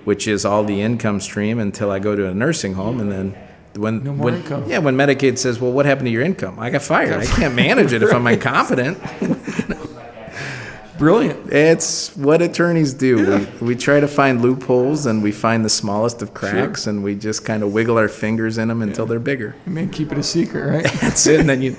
which 0.04 0.26
is 0.26 0.42
all 0.44 0.64
the 0.64 0.80
income 0.80 1.20
stream 1.20 1.58
until 1.58 1.90
I 1.90 1.98
go 1.98 2.16
to 2.16 2.26
a 2.28 2.32
nursing 2.32 2.74
home, 2.74 2.98
and 2.98 3.12
then 3.12 3.34
when 3.74 4.02
No 4.04 4.12
when 4.12 4.34
income. 4.34 4.64
yeah 4.68 4.78
when 4.78 4.96
Medicaid 4.96 5.38
says, 5.38 5.60
well, 5.60 5.72
what 5.72 5.86
happened 5.86 6.06
to 6.06 6.10
your 6.10 6.22
income? 6.22 6.58
I 6.58 6.70
got 6.70 6.82
fired. 6.82 7.12
I 7.20 7.26
can't 7.26 7.54
manage 7.54 7.92
it 7.92 8.02
if 8.02 8.12
I'm 8.12 8.26
incompetent. 8.26 8.98
Brilliant. 10.98 11.52
It's 11.52 12.16
what 12.16 12.42
attorneys 12.42 12.92
do. 12.92 13.46
We, 13.60 13.66
we 13.68 13.74
try 13.76 14.00
to 14.00 14.08
find 14.08 14.42
loopholes, 14.42 15.06
and 15.06 15.22
we 15.22 15.30
find 15.30 15.64
the 15.64 15.68
smallest 15.68 16.22
of 16.22 16.34
cracks, 16.34 16.88
and 16.88 17.04
we 17.04 17.14
just 17.14 17.44
kind 17.44 17.62
of 17.62 17.72
wiggle 17.72 17.96
our 17.98 18.08
fingers 18.08 18.58
in 18.58 18.66
them 18.66 18.82
until 18.82 19.06
they're 19.06 19.20
bigger. 19.20 19.54
I 19.64 19.70
mean, 19.70 19.90
keep 19.90 20.10
it 20.10 20.18
a 20.18 20.24
secret, 20.24 20.68
right? 20.68 20.84
That's 21.00 21.24
it. 21.28 21.38
And 21.38 21.48
then 21.48 21.62
you 21.62 21.76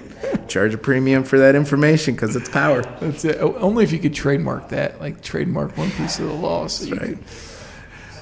charge 0.47 0.73
a 0.73 0.77
premium 0.77 1.25
for 1.25 1.37
that 1.37 1.53
information 1.53 2.15
because 2.15 2.37
it's 2.37 2.47
power. 2.47 2.81
That's 3.01 3.25
it. 3.25 3.39
Only 3.41 3.83
if 3.83 3.91
you 3.91 3.99
could 3.99 4.13
trademark 4.13 4.69
that, 4.69 5.01
like 5.01 5.21
trademark 5.21 5.75
one 5.77 5.91
piece 5.91 6.17
of 6.19 6.27
the 6.27 6.33
law. 6.33 6.67
So 6.67 6.85
you 6.85 6.93
right. 6.95 7.01
could- 7.09 7.19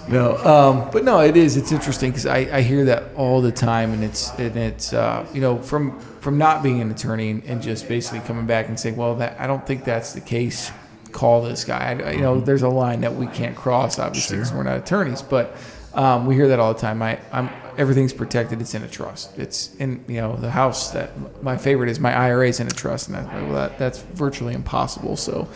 no, 0.10 0.38
um, 0.38 0.90
but 0.92 1.04
no, 1.04 1.20
it 1.20 1.36
is. 1.36 1.58
It's 1.58 1.72
interesting 1.72 2.12
because 2.12 2.26
I, 2.26 2.38
I 2.38 2.62
hear 2.62 2.86
that 2.86 3.14
all 3.16 3.42
the 3.42 3.52
time, 3.52 3.94
and 3.94 4.04
it's 4.04 4.32
and 4.38 4.56
it's 4.56 4.94
uh, 4.94 5.26
you 5.34 5.42
know 5.42 5.58
from 5.62 6.00
from 6.22 6.38
not 6.38 6.64
being 6.64 6.82
an 6.82 6.92
attorney 6.92 7.30
and, 7.30 7.44
and 7.46 7.62
just 7.62 7.88
basically 7.88 8.20
coming 8.22 8.46
back 8.46 8.68
and 8.68 8.80
saying, 8.80 8.96
well, 8.96 9.16
that 9.16 9.40
I 9.40 9.48
don't 9.48 9.66
think 9.66 9.84
that's 9.84 10.14
the 10.14 10.22
case. 10.22 10.72
Call 11.12 11.42
this 11.42 11.64
guy. 11.64 12.00
I, 12.04 12.12
you 12.12 12.22
know, 12.22 12.40
there's 12.40 12.62
a 12.62 12.70
line 12.70 13.02
that 13.02 13.16
we 13.16 13.28
can't 13.28 13.56
cross, 13.56 13.98
obviously, 13.98 14.38
because 14.38 14.54
we're 14.54 14.64
not 14.64 14.78
attorneys. 14.78 15.22
But 15.22 15.56
um, 15.94 16.26
we 16.26 16.36
hear 16.36 16.50
that 16.50 16.60
all 16.60 16.74
the 16.74 16.80
time. 16.80 17.02
I, 17.02 17.20
I'm 17.32 17.50
everything's 17.78 18.14
protected. 18.14 18.62
It's 18.62 18.74
in 18.76 18.84
a 18.84 18.88
trust. 18.88 19.38
It's 19.38 19.76
in 19.76 20.04
you 20.08 20.22
know 20.22 20.36
the 20.36 20.52
house 20.52 20.92
that 20.92 21.12
my 21.44 21.58
favorite 21.58 21.90
is 21.90 22.00
my 22.00 22.14
IRA 22.14 22.50
is 22.50 22.60
in 22.60 22.68
a 22.68 22.72
trust, 22.72 23.08
and 23.08 23.16
that, 23.16 23.34
well, 23.34 23.54
that 23.54 23.78
that's 23.78 24.00
virtually 24.00 24.54
impossible. 24.54 25.16
So 25.18 25.48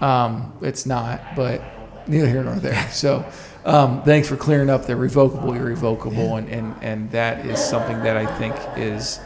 um, 0.00 0.52
it's 0.62 0.86
not, 0.86 1.20
but 1.36 1.62
neither 2.06 2.28
here 2.28 2.42
nor 2.42 2.56
there. 2.56 2.88
So 2.92 3.24
um, 3.64 4.02
thanks 4.02 4.28
for 4.28 4.36
clearing 4.36 4.70
up 4.70 4.86
the 4.86 4.96
revocable, 4.96 5.52
irrevocable, 5.54 6.36
and, 6.36 6.48
and 6.48 6.74
and 6.82 7.10
that 7.12 7.44
is 7.46 7.58
something 7.58 8.02
that 8.02 8.16
I 8.16 8.26
think 8.38 8.54
is 8.76 9.20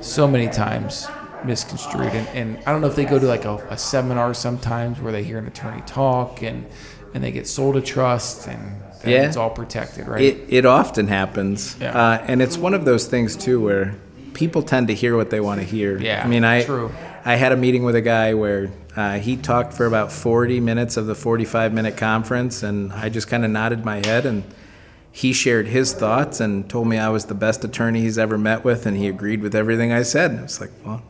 so 0.00 0.26
many 0.28 0.48
times 0.48 1.06
misconstrued. 1.44 2.12
And, 2.12 2.28
and 2.28 2.58
I 2.66 2.72
don't 2.72 2.80
know 2.80 2.86
if 2.86 2.96
they 2.96 3.04
go 3.04 3.18
to 3.18 3.26
like 3.26 3.44
a, 3.44 3.56
a 3.70 3.76
seminar 3.76 4.32
sometimes 4.34 5.00
where 5.00 5.12
they 5.12 5.22
hear 5.24 5.38
an 5.38 5.46
attorney 5.46 5.82
talk 5.86 6.42
and 6.42 6.66
and 7.14 7.22
they 7.22 7.30
get 7.32 7.46
sold 7.46 7.76
a 7.76 7.80
trust 7.80 8.48
and 8.48 8.80
Yeah. 9.04 9.22
it's 9.26 9.36
all 9.36 9.50
protected, 9.50 10.08
right? 10.08 10.20
It 10.22 10.46
it 10.48 10.64
often 10.66 11.08
happens, 11.08 11.76
Yeah. 11.80 11.96
uh, 11.98 12.24
and 12.26 12.40
it's 12.42 12.56
one 12.58 12.74
of 12.74 12.84
those 12.84 13.06
things 13.06 13.36
too 13.36 13.60
where 13.60 13.94
people 14.32 14.62
tend 14.62 14.88
to 14.88 14.94
hear 14.94 15.16
what 15.16 15.30
they 15.30 15.40
want 15.40 15.60
to 15.60 15.66
hear. 15.66 15.98
Yeah, 15.98 16.22
I 16.24 16.28
mean, 16.28 16.44
I 16.44 16.64
true. 16.64 16.90
I 17.24 17.36
had 17.36 17.52
a 17.52 17.56
meeting 17.56 17.84
with 17.84 17.94
a 17.96 18.02
guy 18.02 18.34
where 18.34 18.70
uh, 18.96 19.18
he 19.18 19.36
talked 19.36 19.72
for 19.72 19.86
about 19.86 20.12
40 20.12 20.60
minutes 20.60 20.96
of 20.96 21.06
the 21.06 21.14
45 21.14 21.72
minute 21.72 21.96
conference, 21.96 22.62
and 22.62 22.92
I 22.92 23.08
just 23.08 23.28
kind 23.28 23.44
of 23.44 23.50
nodded 23.50 23.84
my 23.84 24.04
head 24.06 24.26
and. 24.26 24.44
He 25.16 25.32
shared 25.32 25.68
his 25.68 25.92
thoughts 25.92 26.40
and 26.40 26.68
told 26.68 26.88
me 26.88 26.98
I 26.98 27.08
was 27.08 27.26
the 27.26 27.36
best 27.36 27.62
attorney 27.62 28.00
he's 28.00 28.18
ever 28.18 28.36
met 28.36 28.64
with, 28.64 28.84
and 28.84 28.96
he 28.96 29.06
agreed 29.06 29.42
with 29.42 29.54
everything 29.54 29.92
I 29.92 30.02
said. 30.02 30.32
And 30.32 30.40
I 30.40 30.42
was 30.42 30.60
like, 30.60 30.72
well, 30.84 31.04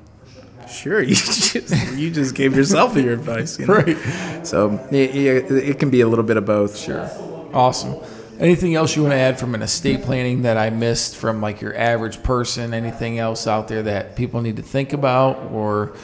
sure, 0.68 1.00
you 1.02 1.14
just, 1.14 1.54
you 1.94 2.10
just 2.10 2.34
gave 2.34 2.54
yourself 2.54 2.96
your 2.96 3.14
advice, 3.14 3.58
you 3.58 3.66
know? 3.66 3.74
Right. 3.74 4.46
So 4.46 4.74
it, 4.90 5.16
it, 5.16 5.50
it 5.50 5.78
can 5.78 5.88
be 5.88 6.02
a 6.02 6.06
little 6.06 6.22
bit 6.22 6.36
of 6.36 6.44
both. 6.44 6.76
Sure. 6.76 7.10
Awesome. 7.54 7.94
Anything 8.38 8.74
else 8.74 8.96
you 8.96 9.02
want 9.02 9.12
to 9.12 9.18
add 9.18 9.38
from 9.38 9.54
an 9.54 9.62
estate 9.62 10.02
planning 10.02 10.42
that 10.42 10.56
I 10.56 10.68
missed 10.70 11.16
from 11.16 11.40
like 11.40 11.60
your 11.60 11.76
average 11.76 12.22
person? 12.22 12.74
Anything 12.74 13.18
else 13.18 13.46
out 13.46 13.68
there 13.68 13.84
that 13.84 14.16
people 14.16 14.40
need 14.40 14.56
to 14.56 14.62
think 14.62 14.92
about 14.92 15.38
or 15.52 15.96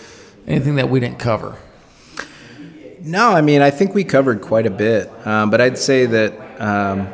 anything 0.46 0.76
that 0.76 0.88
we 0.88 1.00
didn't 1.00 1.18
cover? 1.18 1.58
No, 3.02 3.30
I 3.30 3.40
mean, 3.40 3.62
I 3.62 3.70
think 3.70 3.94
we 3.94 4.04
covered 4.04 4.40
quite 4.40 4.66
a 4.66 4.70
bit. 4.70 5.10
Um, 5.26 5.50
but 5.50 5.60
I'd 5.60 5.78
say 5.78 6.06
that 6.06 6.60
um, 6.60 7.08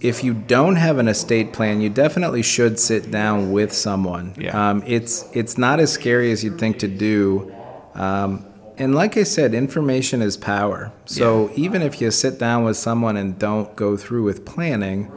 if 0.00 0.22
you 0.24 0.34
don't 0.34 0.76
have 0.76 0.98
an 0.98 1.08
estate 1.08 1.52
plan, 1.52 1.80
you 1.80 1.88
definitely 1.88 2.42
should 2.42 2.78
sit 2.78 3.10
down 3.10 3.52
with 3.52 3.72
someone. 3.72 4.34
Yeah. 4.38 4.70
Um, 4.70 4.82
it's 4.86 5.24
it's 5.32 5.56
not 5.56 5.80
as 5.80 5.92
scary 5.92 6.30
as 6.32 6.44
you'd 6.44 6.58
think 6.58 6.78
to 6.80 6.88
do. 6.88 7.54
Um, 7.94 8.44
and 8.76 8.94
like 8.94 9.16
I 9.16 9.22
said, 9.22 9.54
information 9.54 10.20
is 10.20 10.36
power. 10.36 10.92
So 11.04 11.50
even 11.54 11.80
if 11.80 12.00
you 12.00 12.10
sit 12.10 12.38
down 12.40 12.64
with 12.64 12.76
someone 12.76 13.16
and 13.16 13.38
don't 13.38 13.74
go 13.76 13.96
through 13.96 14.24
with 14.24 14.44
planning, 14.44 15.12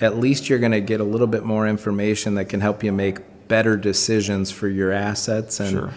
at 0.00 0.16
least 0.18 0.48
you're 0.48 0.58
going 0.58 0.72
to 0.72 0.80
get 0.80 1.00
a 1.00 1.04
little 1.04 1.28
bit 1.28 1.44
more 1.44 1.68
information 1.68 2.34
that 2.34 2.46
can 2.46 2.60
help 2.60 2.82
you 2.82 2.90
make 2.90 3.20
better 3.46 3.76
decisions 3.76 4.50
for 4.50 4.66
your 4.68 4.90
assets. 4.90 5.60
And 5.60 5.70
Sure. 5.70 5.90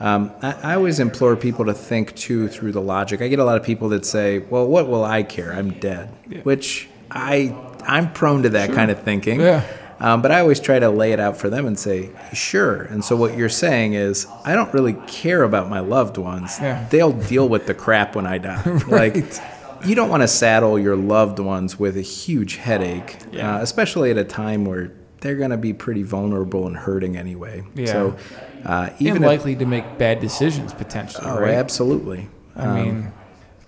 Um, 0.00 0.32
I, 0.42 0.52
I 0.52 0.74
always 0.74 0.98
implore 1.00 1.36
people 1.36 1.64
to 1.66 1.74
think 1.74 2.14
too 2.16 2.48
through 2.48 2.72
the 2.72 2.80
logic. 2.80 3.22
I 3.22 3.28
get 3.28 3.38
a 3.38 3.44
lot 3.44 3.56
of 3.56 3.62
people 3.64 3.88
that 3.90 4.04
say, 4.04 4.38
"Well, 4.38 4.66
what 4.66 4.88
will 4.88 5.04
I 5.04 5.22
care? 5.22 5.52
I'm 5.52 5.70
dead," 5.78 6.10
which 6.44 6.88
I 7.10 7.54
I'm 7.86 8.12
prone 8.12 8.42
to 8.42 8.48
that 8.50 8.72
kind 8.72 8.90
of 8.90 9.02
thinking. 9.02 9.40
Yeah. 9.40 9.64
Um, 10.00 10.22
but 10.22 10.32
I 10.32 10.40
always 10.40 10.58
try 10.60 10.78
to 10.80 10.90
lay 10.90 11.12
it 11.12 11.20
out 11.20 11.36
for 11.36 11.48
them 11.48 11.66
and 11.66 11.78
say, 11.78 12.10
sure. 12.32 12.82
And 12.82 13.02
so 13.04 13.14
what 13.16 13.38
you're 13.38 13.48
saying 13.48 13.94
is, 13.94 14.26
I 14.44 14.54
don't 14.54 14.74
really 14.74 14.94
care 15.06 15.44
about 15.44 15.70
my 15.70 15.78
loved 15.78 16.18
ones. 16.18 16.58
Yeah. 16.60 16.86
They'll 16.90 17.12
deal 17.12 17.48
with 17.48 17.66
the 17.66 17.74
crap 17.74 18.16
when 18.16 18.26
I 18.26 18.38
die. 18.38 18.60
Like, 18.88 19.14
you 19.86 19.94
don't 19.94 20.08
want 20.10 20.22
to 20.22 20.28
saddle 20.28 20.78
your 20.78 20.96
loved 20.96 21.38
ones 21.38 21.78
with 21.78 21.96
a 21.96 22.02
huge 22.02 22.56
headache, 22.56 23.16
Yeah. 23.32 23.56
uh, 23.56 23.62
especially 23.62 24.10
at 24.10 24.18
a 24.18 24.24
time 24.24 24.64
where 24.64 24.92
they're 25.20 25.36
going 25.36 25.50
to 25.52 25.56
be 25.56 25.72
pretty 25.72 26.02
vulnerable 26.02 26.66
and 26.66 26.76
hurting 26.76 27.16
anyway. 27.16 27.62
Yeah. 27.74 27.86
So, 27.86 28.16
uh, 28.64 28.90
even 28.98 29.16
and 29.16 29.24
if- 29.24 29.28
likely 29.28 29.56
to 29.56 29.66
make 29.66 29.98
bad 29.98 30.20
decisions 30.20 30.72
potentially, 30.72 31.26
oh, 31.26 31.40
right? 31.40 31.54
absolutely. 31.54 32.28
I 32.56 32.82
mean, 32.82 33.12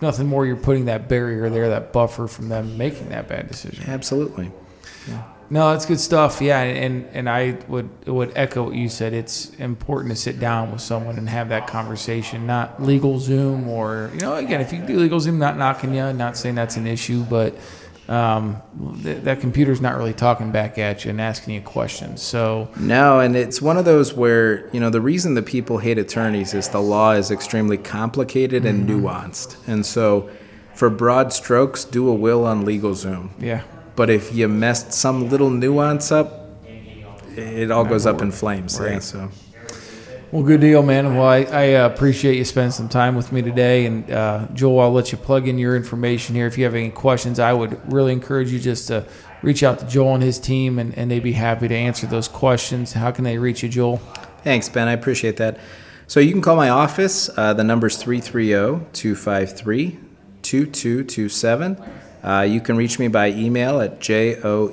nothing 0.01 0.27
more. 0.27 0.47
You're 0.47 0.57
putting 0.57 0.85
that 0.85 1.09
barrier 1.09 1.51
there, 1.51 1.71
that 1.71 1.93
buffer 1.93 2.29
from 2.29 2.49
them 2.49 2.79
making 2.79 3.09
that 3.09 3.29
bad 3.29 3.49
decision. 3.49 3.91
Absolutely. 3.91 4.53
No, 5.49 5.71
that's 5.71 5.87
good 5.87 6.01
stuff. 6.01 6.41
Yeah, 6.41 6.61
and 6.61 7.07
and 7.13 7.31
I 7.31 7.57
would 7.69 7.89
would 8.07 8.33
echo 8.35 8.65
what 8.65 8.75
you 8.75 8.89
said. 8.89 9.13
It's 9.13 9.51
important 9.61 10.13
to 10.13 10.21
sit 10.21 10.41
down 10.41 10.73
with 10.73 10.81
someone 10.81 11.19
and 11.19 11.29
have 11.29 11.51
that 11.51 11.69
conversation, 11.69 12.47
not 12.47 12.79
LegalZoom 12.79 13.69
or 13.69 14.11
you 14.13 14.21
know, 14.21 14.35
again, 14.35 14.61
if 14.61 14.73
you 14.73 14.81
do 14.81 15.09
LegalZoom, 15.09 15.37
not 15.37 15.57
knocking 15.57 15.95
you, 15.95 16.13
not 16.13 16.37
saying 16.37 16.57
that's 16.57 16.77
an 16.77 16.89
issue, 16.89 17.23
but 17.23 17.57
um, 18.09 18.63
th- 19.03 19.23
that 19.25 19.41
computer's 19.41 19.81
not 19.81 19.97
really 19.97 20.13
talking 20.13 20.53
back 20.53 20.79
at 20.79 21.05
you 21.05 21.11
and 21.11 21.21
asking 21.21 21.55
you 21.55 21.61
questions. 21.61 22.23
So 22.23 22.69
No, 22.79 23.19
and 23.21 23.35
it's 23.37 23.61
one 23.61 23.77
of 23.77 23.85
those 23.85 24.15
where, 24.15 24.69
you 24.73 24.79
know, 24.81 24.91
the 24.91 25.01
reason 25.01 25.35
that 25.35 25.47
people 25.47 25.79
hate 25.79 25.99
attorneys 25.99 26.55
is 26.55 26.69
the 26.69 26.81
law 26.81 27.13
is 27.13 27.31
extremely 27.31 27.77
complicated 27.79 28.65
and 28.65 28.89
nuanced. 28.89 29.57
And 29.67 29.85
so, 29.85 30.31
for 30.75 30.91
broad 30.91 31.33
strokes, 31.33 31.85
do 31.85 32.09
a 32.09 32.15
will 32.15 32.45
on 32.47 32.65
LegalZoom. 32.65 33.31
yeah, 33.41 33.63
But 33.97 34.11
if 34.11 34.35
you 34.35 34.47
messed 34.47 34.93
some 34.93 35.29
little 35.31 35.51
nuance 35.51 36.13
up, 36.13 36.43
it 37.37 37.71
all 37.71 37.85
goes 37.85 38.07
up 38.07 38.23
in 38.23 38.31
flames. 38.31 38.79
Yeah, 38.81 38.87
Right. 38.87 39.03
so. 39.03 39.31
Well, 40.37 40.45
good 40.45 40.61
deal, 40.61 40.83
man. 40.83 41.17
Well, 41.17 41.27
I, 41.27 41.45
I 41.45 41.75
uh, 41.77 41.87
appreciate 41.87 42.37
you 42.37 42.45
spending 42.45 42.71
some 42.71 42.91
time 42.91 43.15
with 43.15 43.33
me 43.33 43.41
today. 43.41 43.87
And 43.87 44.11
uh, 44.11 44.47
Joel, 44.53 44.81
I'll 44.81 44.93
let 44.93 45.11
you 45.11 45.17
plug 45.17 45.49
in 45.49 45.57
your 45.59 45.75
information 45.75 46.35
here. 46.35 46.47
If 46.47 46.59
you 46.59 46.65
have 46.65 46.75
any 46.75 46.91
questions, 46.91 47.39
I 47.41 47.55
would 47.55 47.91
really 47.91 48.13
encourage 48.13 48.53
you 48.53 48.59
just 48.59 48.87
to 48.89 49.07
reach 49.41 49.63
out 49.63 49.79
to 49.79 49.87
Joel 49.87 50.17
and 50.17 50.23
his 50.23 50.39
team, 50.39 50.79
and, 50.79 50.93
and 50.99 51.11
they'd 51.11 51.23
be 51.23 51.33
happy 51.33 51.69
to 51.69 51.75
answer 51.75 52.07
those 52.07 52.29
questions. 52.29 52.93
How 52.93 53.11
can 53.13 53.25
they 53.25 53.39
reach 53.39 53.63
you, 53.63 53.71
Joel? 53.71 53.97
Thanks, 54.45 54.69
Ben. 54.69 54.89
I 54.89 54.93
appreciate 54.93 55.39
that. 55.39 55.59
So 56.07 56.21
you 56.21 56.33
can 56.33 56.43
call 56.43 56.57
my 56.57 56.69
office. 56.69 57.31
Uh, 57.35 57.55
the 57.55 57.65
number's 57.65 57.97
330 57.97 58.85
253 58.93 59.99
2227. 60.43 61.83
Uh, 62.23 62.43
you 62.43 62.61
can 62.61 62.77
reach 62.77 62.99
me 62.99 63.09
by 63.09 63.31
email 63.31 63.81
at 63.81 64.01
joel 64.01 64.71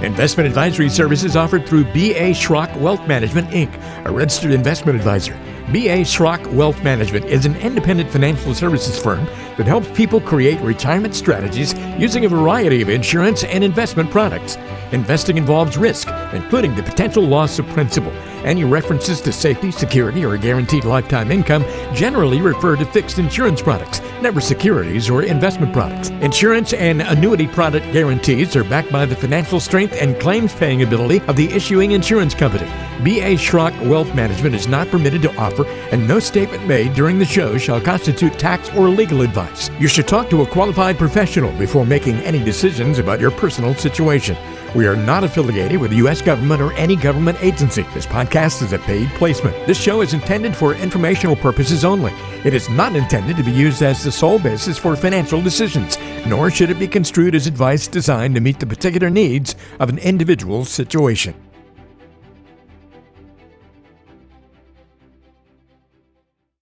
Investment 0.05 0.47
advisory 0.47 0.89
services 0.89 1.35
offered 1.35 1.65
through 1.67 1.83
B.A. 1.91 2.31
Schrock 2.31 2.73
Wealth 2.79 3.05
Management, 3.07 3.49
Inc., 3.49 3.73
a 4.05 4.11
registered 4.11 4.51
investment 4.51 4.97
advisor. 4.97 5.37
B.A. 5.71 6.01
Schrock 6.01 6.45
Wealth 6.53 6.81
Management 6.83 7.25
is 7.25 7.45
an 7.47 7.55
independent 7.55 8.11
financial 8.11 8.53
services 8.53 9.01
firm 9.01 9.25
that 9.57 9.65
helps 9.65 9.89
people 9.97 10.21
create 10.21 10.59
retirement 10.61 11.15
strategies 11.15 11.73
using 11.97 12.23
a 12.23 12.29
variety 12.29 12.83
of 12.83 12.89
insurance 12.89 13.43
and 13.45 13.63
investment 13.63 14.11
products. 14.11 14.57
Investing 14.95 15.37
involves 15.37 15.75
risk, 15.75 16.07
including 16.31 16.73
the 16.73 16.81
potential 16.81 17.21
loss 17.21 17.59
of 17.59 17.67
principal. 17.67 18.13
Any 18.45 18.63
references 18.63 19.19
to 19.21 19.33
safety, 19.33 19.69
security, 19.69 20.23
or 20.23 20.37
guaranteed 20.37 20.85
lifetime 20.85 21.31
income 21.31 21.65
generally 21.93 22.39
refer 22.39 22.77
to 22.77 22.85
fixed 22.85 23.19
insurance 23.19 23.61
products, 23.61 23.99
never 24.21 24.39
securities 24.39 25.09
or 25.09 25.23
investment 25.23 25.73
products. 25.73 26.11
Insurance 26.21 26.71
and 26.71 27.01
annuity 27.01 27.45
product 27.45 27.91
guarantees 27.91 28.55
are 28.55 28.63
backed 28.63 28.89
by 28.89 29.05
the 29.05 29.17
financial 29.17 29.59
strength 29.59 29.97
and 29.99 30.17
claims 30.17 30.53
paying 30.53 30.81
ability 30.81 31.19
of 31.27 31.35
the 31.35 31.51
issuing 31.51 31.91
insurance 31.91 32.33
company. 32.33 32.71
B.A. 33.03 33.35
Schrock 33.35 33.77
Wealth 33.89 34.15
Management 34.15 34.55
is 34.55 34.69
not 34.69 34.87
permitted 34.87 35.21
to 35.23 35.35
offer, 35.35 35.65
and 35.91 36.07
no 36.07 36.19
statement 36.19 36.65
made 36.65 36.93
during 36.93 37.19
the 37.19 37.25
show 37.25 37.57
shall 37.57 37.81
constitute 37.81 38.39
tax 38.39 38.69
or 38.77 38.87
legal 38.87 39.23
advice. 39.23 39.69
You 39.77 39.89
should 39.89 40.07
talk 40.07 40.29
to 40.29 40.43
a 40.43 40.47
qualified 40.47 40.97
professional 40.97 41.51
before 41.57 41.85
making 41.85 42.15
any 42.19 42.41
decisions 42.41 42.97
about 42.97 43.19
your 43.19 43.31
personal 43.31 43.75
situation. 43.75 44.37
We 44.75 44.87
are 44.87 44.97
not 44.97 45.23
affiliated 45.23 45.79
with 45.79 45.91
the 45.91 45.97
U.S. 45.97 46.21
government 46.21 46.61
or 46.61 46.73
any 46.73 46.97
government 46.97 47.41
agency. 47.41 47.83
This 47.93 48.05
podcast 48.05 48.61
is 48.61 48.73
a 48.73 48.79
paid 48.79 49.07
placement. 49.11 49.55
This 49.65 49.79
show 49.79 50.01
is 50.01 50.13
intended 50.13 50.53
for 50.53 50.75
informational 50.75 51.37
purposes 51.37 51.85
only. 51.85 52.11
It 52.43 52.53
is 52.53 52.69
not 52.69 52.93
intended 52.93 53.37
to 53.37 53.43
be 53.43 53.53
used 53.53 53.81
as 53.81 54.03
the 54.03 54.11
sole 54.11 54.37
basis 54.37 54.77
for 54.77 54.97
financial 54.97 55.41
decisions, 55.41 55.97
nor 56.27 56.51
should 56.51 56.71
it 56.71 56.77
be 56.77 56.89
construed 56.89 57.35
as 57.35 57.47
advice 57.47 57.87
designed 57.87 58.35
to 58.35 58.41
meet 58.41 58.59
the 58.59 58.65
particular 58.65 59.09
needs 59.09 59.55
of 59.79 59.87
an 59.87 59.97
individual's 59.99 60.67
situation. 60.67 61.44